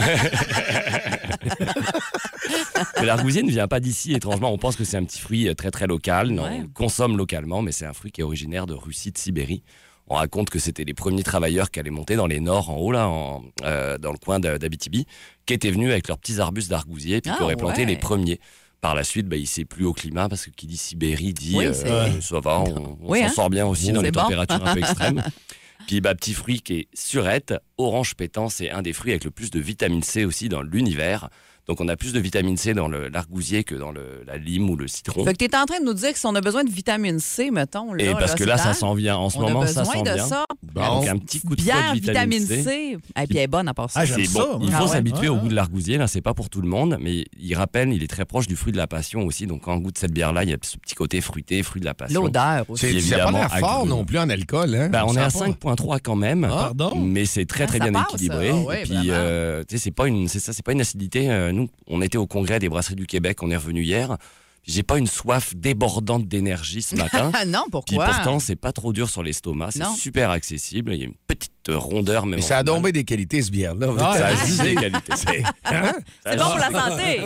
[3.03, 4.51] L'argousier ne vient pas d'ici, étrangement.
[4.51, 6.29] On pense que c'est un petit fruit euh, très très local.
[6.29, 6.57] Non, Ouais.
[6.59, 9.63] on le consomme localement, mais c'est un fruit qui est originaire de Russie, de Sibérie.
[10.07, 12.91] On raconte que c'était les premiers travailleurs qui allaient monter dans les nords, en haut,
[12.91, 15.05] là, en- euh, dans le coin d'Abitibi,
[15.45, 18.39] qui étaient venus avec leurs petits arbustes d'argousier, puis qui Ah, auraient planté les premiers.
[18.81, 21.55] Par la suite, bah, il s'est plus au climat, parce que qui dit Sibérie dit
[21.57, 23.29] Oui, euh, ça va, on, on Oui, s'en hein.
[23.29, 24.21] sort bien aussi dans les bon.
[24.21, 25.21] températures un peu extrêmes.
[25.89, 29.31] Puis bah, petit fruit qui est surette, orange pétant, c'est un des fruits avec le
[29.31, 31.31] plus de vitamine C aussi dans l'univers.
[31.69, 34.75] Donc on a plus de vitamine C dans l'argousier que dans le- la lime ou
[34.75, 35.23] le citron.
[35.23, 36.69] Fait que tu es en train de nous dire que si on a besoin de
[36.71, 37.93] vitamine C, mettons.
[37.93, 39.17] Là, Et parce que là, ça s'en vient.
[39.17, 40.25] En ce on moment, a ça besoin de bien.
[40.25, 40.45] ça.
[40.73, 42.97] Donc un petit coup de Bière, de vitamine, vitamine C.
[43.21, 43.99] Et puis elle est bonne à part ça.
[44.01, 44.57] Ah, ça, bon.
[44.57, 44.59] moi.
[44.63, 45.49] Il Ah faut s'habituer Ouais, au goût ouais.
[45.49, 45.97] de l'argousier.
[45.99, 48.55] Là, c'est pas pour tout le monde, mais il rappelle, il est très proche du
[48.55, 49.45] fruit de la passion aussi.
[49.45, 51.85] Donc quand on goûte cette bière-là, il y a ce petit côté fruité, fruit de
[51.85, 52.23] la passion.
[52.23, 52.99] L'odeur aussi.
[52.99, 54.73] C'est pas l'air fort non plus en alcool.
[54.73, 54.89] Hein?
[54.89, 55.75] Ben, on est à sent pas.
[55.75, 56.47] 5,3 quand même.
[56.49, 56.95] Pardon?
[56.95, 58.49] Mais c'est très, Ah, très ça bien équilibré.
[58.51, 61.29] ah Et puis, euh, tu sais, c'est pas une, c'est ça, c'est pas une acidité.
[61.59, 64.17] Nous, on était au congrès des brasseries du Québec, on est revenu hier.
[64.63, 67.31] Puis J'ai pas une soif débordante d'énergie ce matin.
[67.33, 68.07] Ah non, Puis pourquoi?
[68.07, 70.93] pourtant, c'est pas trop dur sur l'estomac, c'est super accessible.
[70.93, 72.25] Il y a une petite de rondeur.
[72.25, 73.87] Même Mais ça a tombé des qualités, ce bière-là.
[74.17, 75.13] ça a juste des qualités.
[75.15, 75.91] C'est- hein?
[76.25, 77.21] C'est bon pour la santé.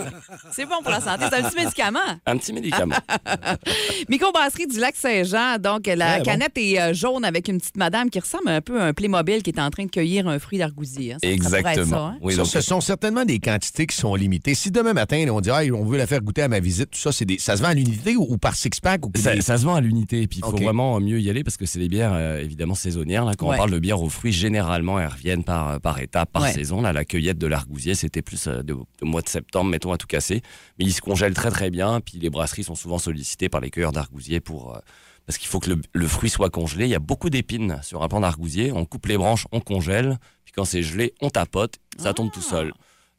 [0.51, 1.25] C'est bon pour la santé.
[1.29, 1.99] C'est un petit médicament.
[2.25, 2.95] Un petit médicament.
[4.09, 5.57] Microbrasserie du lac Saint-Jean.
[5.59, 6.23] Donc, la bon.
[6.25, 9.43] canette est euh, jaune avec une petite madame qui ressemble un peu à un Playmobil
[9.43, 11.13] qui est en train de cueillir un fruit d'argousier.
[11.13, 11.17] hein.
[11.21, 11.85] Exactement.
[11.85, 12.17] ça, hein?
[12.21, 14.55] Oui, Ça, donc, ce sont certainement des quantités qui sont limitées.
[14.55, 16.99] Si demain matin, on dit Hey, on veut la faire goûter à ma visite, tout
[16.99, 17.37] ça, c'est des...
[17.39, 19.05] ça se vend à l'unité ou, par six-pack?
[19.05, 21.43] Ou Ça, ça se vend à l'unité, et puis il faut vraiment mieux y aller
[21.43, 23.25] parce que c'est des bières euh, évidemment saisonnières.
[23.25, 23.55] Là, quand Ouais.
[23.55, 26.51] on parle de bières aux fruits, généralement elles reviennent par, par étape, par Ouais.
[26.51, 26.81] saison.
[26.81, 29.97] Là, la cueillette de l'argousier, c'était plus euh, de, de mois de septembre, mettons, à
[29.97, 30.41] tout casser.
[30.77, 32.01] Mais ils se congèlent très très bien.
[32.01, 34.75] Puis les brasseries sont souvent sollicitées par les cueilleurs d'argousier pour.
[34.75, 34.79] euh,
[35.25, 36.83] parce qu'il faut que le, le fruit soit congelé.
[36.85, 38.73] Il y a beaucoup d'épines sur un pan d'argousier.
[38.73, 40.17] On coupe les branches, on congèle.
[40.43, 41.75] Puis quand c'est gelé, on tapote.
[41.97, 42.73] Ça tombe tout seul.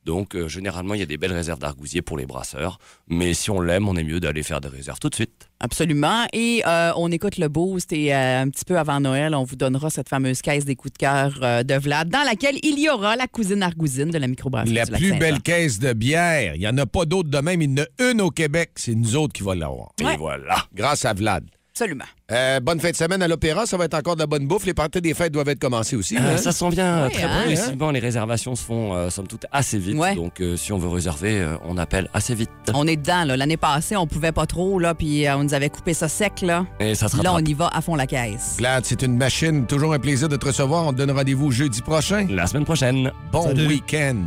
[0.05, 2.79] Donc, euh, généralement, il y a des belles réserves d'argousier pour les brasseurs.
[3.09, 5.49] Mais si on l'aime, on est mieux d'aller faire des réserves tout de suite.
[5.61, 6.27] Absolument.
[6.35, 9.57] Et euh, on écoute le boost et euh, un petit peu avant Noël, on vous
[9.57, 12.91] donnera cette fameuse caisse des coups de cœur euh, de Vlad dans laquelle il y
[12.91, 14.75] aura la cousine argousine de la microbrasserie.
[14.75, 15.19] La plus Saint-Jean.
[15.19, 16.55] belle caisse de bière.
[16.55, 17.63] Il n'y en a pas d'autres de même.
[17.63, 18.73] Il y en a une au Québec.
[18.77, 19.93] C'est nous autres qui va l'avoir.
[20.03, 20.15] Ouais.
[20.15, 20.67] Et voilà.
[20.75, 21.45] Grâce à Vlad.
[21.77, 22.05] Absolument.
[22.31, 23.67] Euh, bonne fin de semaine à l'Opéra.
[23.67, 24.65] Ça va être encore de la bonne bouffe.
[24.65, 26.17] Les parties des fêtes doivent être commencées aussi.
[26.17, 26.37] Euh, hein?
[26.37, 27.41] ça s'en vient euh, Ouais, très hein?
[27.41, 27.91] progressivement.
[27.91, 29.97] Les réservations se font, euh, somme toute, assez vite.
[29.97, 30.15] Ouais.
[30.15, 32.49] Donc, euh, si on veut réserver, euh, on appelle assez vite.
[32.75, 33.25] On est dedans.
[33.25, 33.37] là.
[33.37, 36.43] L'année passée, on pouvait pas trop, là, puis euh, on nous avait coupé ça sec.
[36.43, 38.55] Là, Et ça se là on y va à fond la caisse.
[38.59, 39.67] Vlad, c'est une machine.
[39.67, 40.87] Toujours un plaisir de te recevoir.
[40.87, 42.29] On te donne rendez-vous jeudi prochain.
[42.31, 43.11] la semaine prochaine.
[43.33, 44.27] Bon week-end.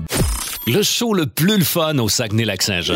[0.68, 2.96] Le show le plus le fun au Saguenay-Lac-Saint-Jean.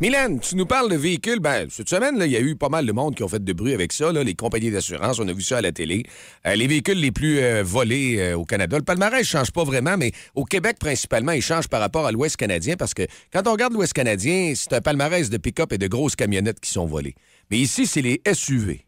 [0.00, 1.38] Mylène, tu nous parles de véhicules.
[1.38, 3.52] Ben, cette semaine, il y a eu pas mal de monde qui ont fait de
[3.52, 4.10] bruit avec ça.
[4.10, 6.02] les compagnies d'assurance, on a vu ça à la télé.
[6.46, 8.76] Euh, les véhicules les plus euh, volés euh, au Canada.
[8.76, 12.12] Le palmarès ne change pas vraiment, mais au Québec, principalement, il change par rapport à
[12.12, 15.78] l'Ouest canadien parce que quand on regarde l'Ouest canadien, c'est un palmarès de pick-up et
[15.78, 17.14] de grosses camionnettes qui sont volées.
[17.52, 18.84] Mais ici, c'est les SUV.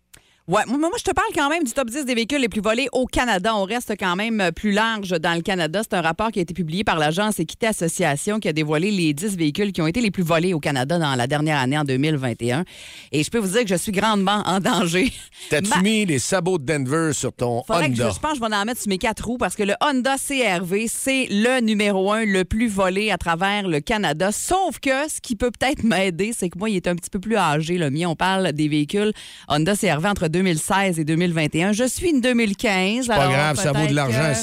[0.49, 2.61] Ouais, moi, moi, je te parle quand même du top 10 des véhicules les plus
[2.61, 3.53] volés au Canada.
[3.57, 5.81] On reste quand même euh, plus large dans le Canada.
[5.83, 9.13] C'est un rapport qui a été publié par l'agence Équité Association qui a dévoilé les
[9.13, 11.83] 10 véhicules qui ont été les plus volés au Canada dans la dernière année en
[11.83, 12.65] 2021.
[13.11, 15.13] Et je peux vous dire que je suis grandement en danger.
[15.51, 18.13] T'as-tu Ma- mis les sabots de Denver sur ton Faudrait que je, Honda?
[18.15, 20.15] je pense que je vais en mettre sur mes quatre roues parce que le Honda
[20.17, 24.31] CRV, c'est le numéro un le plus volé à travers le Canada.
[24.31, 27.19] Sauf que ce qui peut peut-être m'aider, c'est que moi, il est un petit peu
[27.19, 28.07] plus âgé, le mien.
[28.09, 29.13] On parle des véhicules
[29.49, 31.73] Honda CRV entre 2016 et 2021.
[31.73, 33.07] Je suis une 2015.
[33.07, 34.35] Pas alors grave, ça vaut de l'argent à.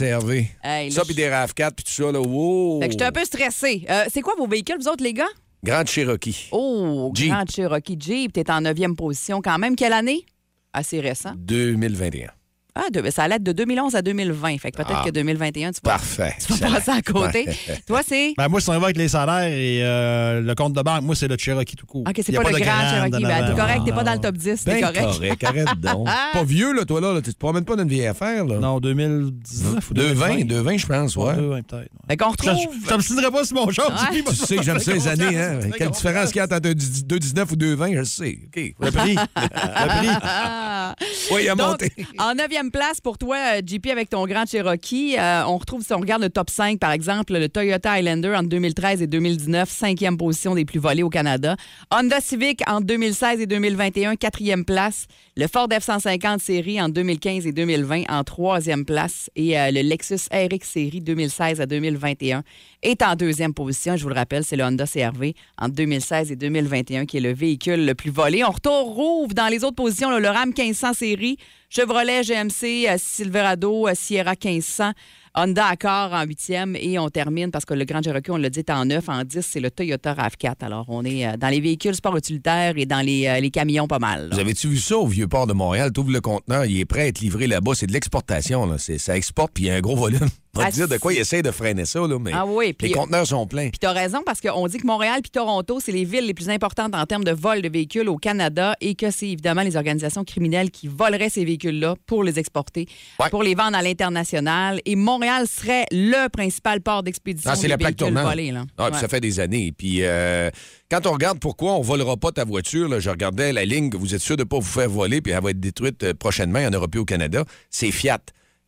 [0.63, 2.19] Hey, là, ça, je- puis des RAV4, puis tout ça, là.
[2.19, 2.81] Wow!
[2.81, 3.85] Fait que j'étais un peu stressée.
[3.89, 5.27] Euh, c'est quoi vos véhicules, vous autres, les gars?
[5.63, 6.47] Grande Cherokee.
[6.51, 7.29] Oh, Jeep.
[7.31, 8.33] Grand Cherokee Jeep.
[8.33, 9.75] T'es en neuvième position quand même.
[9.75, 10.25] Quelle année?
[10.73, 11.33] Assez récent.
[11.37, 12.29] 2021.
[12.75, 14.57] Ah, de- ça allait de 2011 à 2020.
[14.59, 15.03] Fait que peut-être Ah.
[15.05, 16.33] que 2021, tu vas, Parfait.
[16.45, 17.45] tu vas passer à côté.
[17.87, 18.33] Toi, c'est?
[18.35, 21.15] Ben, moi, si on va avec les salaires et euh, le compte de banque, moi,
[21.15, 22.01] c'est le Cherokee tout court.
[22.07, 23.15] OK, c'est pas, le grand Cherokee.
[23.15, 25.03] en Ben, t'es correct, t'es pas dans le top 10, t'es Ben correct.
[25.03, 26.07] correct, arrête donc.
[26.07, 27.21] pas vieux, là, toi, là.
[27.21, 28.57] Tu te promènes pas d'une vieille affaire, là.
[28.57, 30.45] Non, 2019 ou 2,20, 2020.
[30.73, 31.33] 2,20, je pense, ouais.
[31.35, 31.89] 2,20 peut-être.
[32.07, 32.73] Fait qu'on Je retrouve.
[32.85, 33.69] je m'obstinerai pas sur mon.
[33.69, 35.59] Jimmy, Tu sais que j'aime ça les années, hein?
[35.77, 38.39] Quelle différence qu'il y a entre 2,19 ou 2,20, je sais.
[38.47, 38.73] OK.
[38.79, 39.15] Le prix.
[39.35, 40.09] Le prix.
[40.23, 40.95] Ah.
[41.31, 41.91] Oui, il a monté.
[42.17, 42.33] en
[42.71, 46.21] place pour toi, euh, JP, avec ton grand Cherokee, euh, on retrouve, si on regarde
[46.21, 50.65] le top 5, par exemple, le Toyota Highlander entre 2013 et 2019, cinquième position des
[50.65, 51.55] plus volés au Canada.
[51.91, 55.07] Honda Civic entre 2016 et 2021, quatrième place.
[55.35, 59.31] Le Ford F-150 série en 2015 et 2020 en troisième place.
[59.35, 62.43] Et euh, le Lexus RX série 2016 à 2021
[62.83, 63.97] est en deuxième position.
[63.97, 67.33] Je vous le rappelle, c'est le Honda CRV entre 2016 et 2021 qui est le
[67.33, 68.43] véhicule le plus volé.
[68.43, 71.37] On retrouve dans les autres positions le Ram 1500 série,
[71.75, 74.91] Chevrolet GMC, euh, Silverado, euh, Sierra 1500.
[75.33, 78.59] Honda Accord en huitième et on termine parce que le Grand Cherokee, on l'a dit,
[78.59, 79.09] est en neuf.
[79.09, 80.57] En 10, c'est le Toyota RAV4.
[80.61, 84.29] Alors, on est euh, dans les véhicules sport utilitaires et dans les, camions pas mal.
[84.31, 85.91] Vous avez-tu vu ça au Vieux-Port de Montréal?
[85.91, 87.71] Tu ouvres le conteneur, il est prêt à être livré là-bas.
[87.73, 88.67] C'est de l'exportation.
[88.67, 88.77] là.
[88.77, 90.29] Ça exporte, puis il y a un gros volume.
[90.55, 92.67] Va Ah, te dire de quoi il essaie de freiner ça, là, mais Ah oui,
[92.67, 93.69] les puis conteneurs sont pleins.
[93.69, 96.35] Puis tu as raison parce qu'on dit que Montréal puis Toronto, c'est les villes les
[96.35, 99.75] plus importantes en termes de vol de véhicules au Canada et que c'est évidemment les
[99.77, 102.87] organisations criminelles qui voleraient ces véhicules-là pour les exporter,
[103.19, 103.31] Ouais.
[103.31, 104.79] pour les vendre à l'international.
[104.85, 108.29] Et Montréal serait le principal port d'expédition Ah, c'est des la plaque véhicules tournante.
[108.29, 108.51] volés.
[108.51, 108.65] Là.
[108.77, 109.01] Ah, puis Ouais.
[109.01, 109.71] ça fait des années.
[109.75, 110.51] Puis euh,
[110.91, 113.97] quand on regarde pourquoi on volera pas ta voiture, là, je regardais la ligne que
[113.97, 116.59] vous êtes sûr de pas vous faire voler, puis elle va être détruite euh, prochainement,
[116.59, 117.43] il n'y en aura plus au Canada.
[117.71, 118.19] C'est Fiat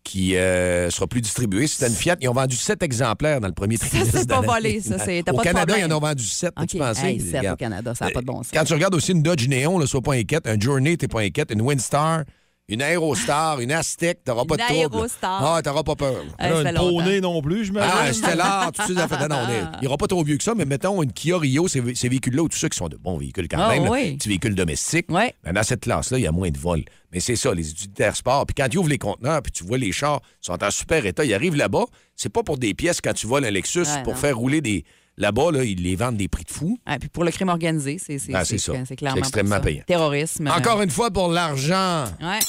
[0.06, 1.68] qui euh, sera plus distribué.
[1.68, 2.16] C'était une Fiat.
[2.22, 4.14] Ils ont vendu sept exemplaires dans le premier trimestre.
[4.20, 5.90] c'est de pas volé, ça, c'est- t'as Au pas de Canada, problème.
[5.90, 6.54] ils en ont vendu sept.
[6.58, 6.68] OK.
[6.68, 7.08] Tu pensais?
[7.16, 7.56] Hey, au.
[7.58, 8.52] Canada, ça n'a pas de bon sens.
[8.54, 10.48] Quand tu regardes aussi une Dodge Néon, là, sois pas inquiète.
[10.48, 11.52] Un Journey, t'es pas inquiète.
[11.52, 12.24] Une Windstar,
[12.68, 14.96] une Aérostar, une Aztec, t'auras pas de Une trouble.
[14.96, 15.56] Aérostar.
[15.56, 16.24] Ah, t'auras pas peur.
[16.40, 19.36] Ça fait une poney non plus, je me Ah, Stellar, tout ça, ça fait- non,
[19.36, 21.94] non, il n'y aura pas trop vieux que ça, mais mettons une Kia Rio, ces,
[21.94, 24.16] ces véhicules-là, ou tout ça qui sont de bons véhicules quand Ah, même, oui.
[24.18, 25.12] petits véhicules domestiques.
[25.12, 25.36] Ouais.
[25.44, 26.84] Ben, dans cette classe-là, il y a moins de vols.
[27.12, 28.46] Mais c'est ça, les utilitaires sport.
[28.48, 31.24] Puis quand ils ouvrent les conteneurs, puis tu vois les chars sont en super état,
[31.24, 31.86] ils arrivent là-bas,
[32.16, 34.20] c'est pas pour des pièces quand tu voles un Lexus, Ouais, pour non.
[34.20, 34.84] faire rouler des.
[35.18, 36.78] Là-bas, là, ils les vendent des prix de fou.
[36.88, 38.78] Ouais, puis pour le crime organisé, c'est c'est- Ah, c'est c'est- ça.
[38.86, 39.70] c'est clairement C'est extrêmement pour ça.
[39.70, 39.84] payant.
[39.88, 40.48] Terrorisme.
[40.56, 42.04] Encore une fois, pour l'argent.
[42.22, 42.40] Ouais.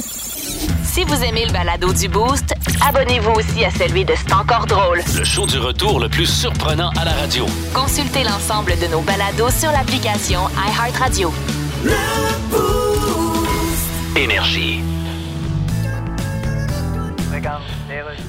[0.84, 2.54] Si vous aimez le balado du Boost,
[2.84, 5.00] abonnez-vous aussi à celui de C'est encore drôle.
[5.16, 7.46] Le show du retour le plus surprenant à la radio.
[7.74, 11.32] Consultez l'ensemble de nos balados sur l'application iHeartRadio.
[14.16, 14.80] Énergie.
[17.18, 18.25] Tu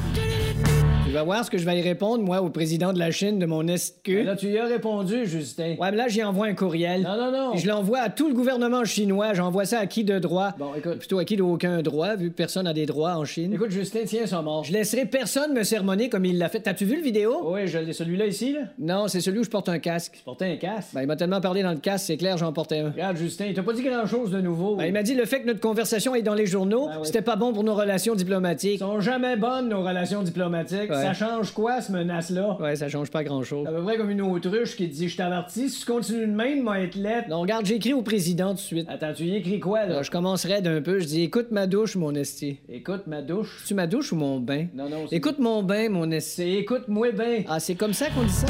[1.17, 3.45] vas voir ce que je vais y répondre, moi, au président de la Chine de
[3.47, 4.23] mon SQ.
[4.23, 5.75] là, tu y as répondu, Justin.
[5.79, 7.01] Ouais, mais là, j'y envoie un courriel.
[7.01, 7.55] Non, non, non.
[7.55, 9.33] je l'envoie à tout le gouvernement chinois.
[9.33, 10.53] J'envoie ça à qui de droit?
[10.59, 13.51] Bon, écoute, plutôt à qui d'aucun droit, vu que personne n'a des droits en Chine.
[13.53, 14.63] Écoute, Justin, tiens, ça mort.
[14.63, 16.59] Je laisserai personne me sermonner comme il l'a fait.
[16.59, 17.51] T'as-tu vu le vidéo?
[17.51, 17.93] Oui, je l'ai.
[17.93, 18.59] Celui-là ici, là?
[18.77, 20.13] Non, c'est celui où je porte un casque.
[20.17, 20.89] Tu portais un casque?
[20.93, 22.91] Ben, il m'a tellement parlé dans le casque, c'est clair, j'en portais un.
[22.91, 24.75] Regarde, Justin, il t'a pas dit grand-chose de nouveau.
[24.75, 27.35] Ben, il m'a dit le fait que notre conversation est dans les journaux, c'était pas
[27.35, 28.79] bon pour nos relations diplomatiques.
[28.79, 30.91] sont jamais bonnes, nos relations diplomatiques.
[31.07, 32.57] Ça change quoi, ce menace-là?
[32.59, 33.65] Ouais, ça change pas grand-chose.
[33.67, 36.27] C'est à peu près comme une autruche qui te dit Je t'avertis, si tu continues
[36.27, 37.29] de même, moi, être lettre.
[37.29, 38.87] Non, regarde, j'écris au président tout de suite.
[38.89, 40.01] Attends, tu y écris quoi, là?
[40.03, 40.99] je commencerai d'un peu.
[40.99, 42.59] Je dis Écoute ma douche, mon esti.
[42.69, 43.63] Écoute ma douche.
[43.65, 44.67] Tu ma douche ou mon bain?
[44.73, 45.05] Non, non.
[45.11, 46.57] Écoute mon bain, mon esti.
[46.57, 47.43] Écoute-moi bain.
[47.47, 48.47] Ah, c'est comme ça qu'on dit ça?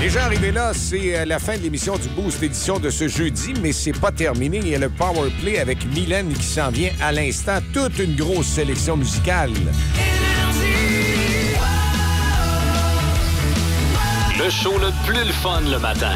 [0.00, 3.52] Déjà arrivé là, c'est euh, la fin de l'émission du Boost édition de ce jeudi,
[3.60, 4.58] mais c'est pas terminé.
[4.58, 7.58] Il y a le Power Play avec Mylène qui s'en vient à l'instant.
[7.74, 9.50] Toute une grosse sélection musicale.
[14.38, 16.14] Le show le plus le fun le matin.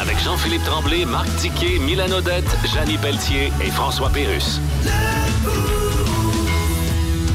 [0.00, 4.60] Avec Jean-Philippe Tremblay, Marc Tiquet, Milan Odette, Janine Pelletier et François Pérus.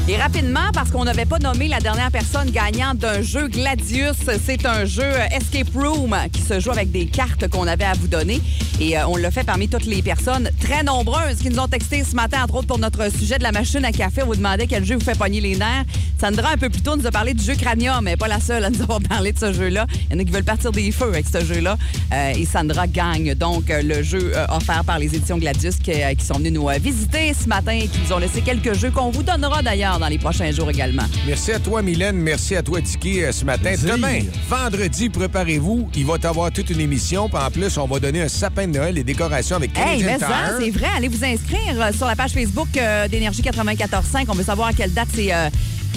[0.08, 4.64] Et rapidement, parce qu'on n'avait pas nommé la dernière personne gagnante d'un jeu Gladius, c'est
[4.64, 8.40] un jeu Escape Room qui se joue avec des cartes qu'on avait à vous donner.
[8.80, 12.04] Et euh, on l'a fait parmi toutes les personnes très nombreuses qui nous ont texté
[12.04, 14.22] ce matin, entre autres pour notre sujet de la machine à café.
[14.22, 15.84] On vous demandait quel jeu vous fait pogner les nerfs.
[16.20, 18.64] Sandra, un peu plus tôt, nous a parlé du jeu Cranium, mais pas la seule
[18.64, 19.86] à nous avoir parlé de ce jeu-là.
[20.08, 21.76] Il y en a qui veulent partir des feux avec ce jeu-là.
[22.12, 26.24] Euh, et Sandra gagne donc euh, le jeu offert par les éditions Gladius qui, qui
[26.24, 29.24] sont venus nous visiter ce matin et qui nous ont laissé quelques jeux qu'on vous
[29.24, 31.04] donnera d'ailleurs dans les prochains jours également.
[31.26, 32.16] Merci à toi, Mylène.
[32.16, 33.74] Merci à toi, Tiki, euh, ce matin.
[33.82, 35.88] Demain, vendredi, préparez-vous.
[35.94, 37.28] Il va t'avoir toute une émission.
[37.28, 40.06] Puis en plus, on va donner un sapin de Noël et décorations avec Hey, Canadian
[40.06, 40.56] mais ça, Tire.
[40.60, 40.88] c'est vrai.
[40.96, 44.24] Allez vous inscrire euh, sur la page Facebook euh, d'Énergie 94.5.
[44.28, 45.32] On veut savoir à quelle date c'est.
[45.34, 45.48] euh,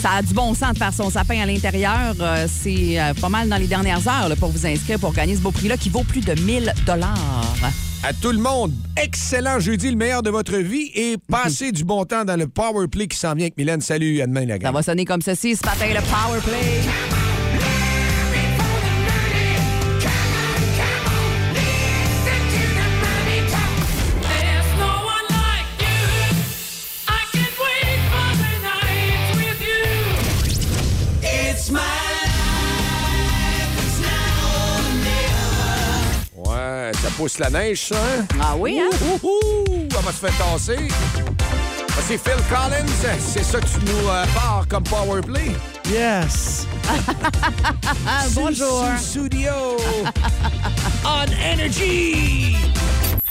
[0.02, 2.16] ça a du bon sens de faire son sapin à l'intérieur.
[2.22, 5.36] Euh, c'est euh, pas mal dans les dernières heures là, pour vous inscrire pour gagner
[5.36, 7.56] ce beau prix-là qui vaut plus de 1000 dollars.
[8.02, 12.06] À tout le monde, excellent jeudi, le meilleur de votre vie et passez du bon
[12.06, 13.82] temps dans le Power Play qui s'en vient avec Mylène.
[13.82, 14.74] Salut, à demain, la Ça gang.
[14.74, 17.09] va sonner comme ceci ce matin, le Power Play.
[37.20, 38.26] Pousse la neige, ça, hein?
[38.42, 38.90] Ah oui, hein?
[39.02, 39.40] Ouh, ouh,
[39.70, 40.78] ouh, on va se faire tasser?
[41.90, 45.52] Ah, C'est Phil Collins, c'est ça que tu nous euh, pars comme Power Play?
[45.92, 46.66] Yes!
[48.36, 48.86] Bonjour.
[48.98, 49.52] Studio.
[51.04, 52.56] On Energy.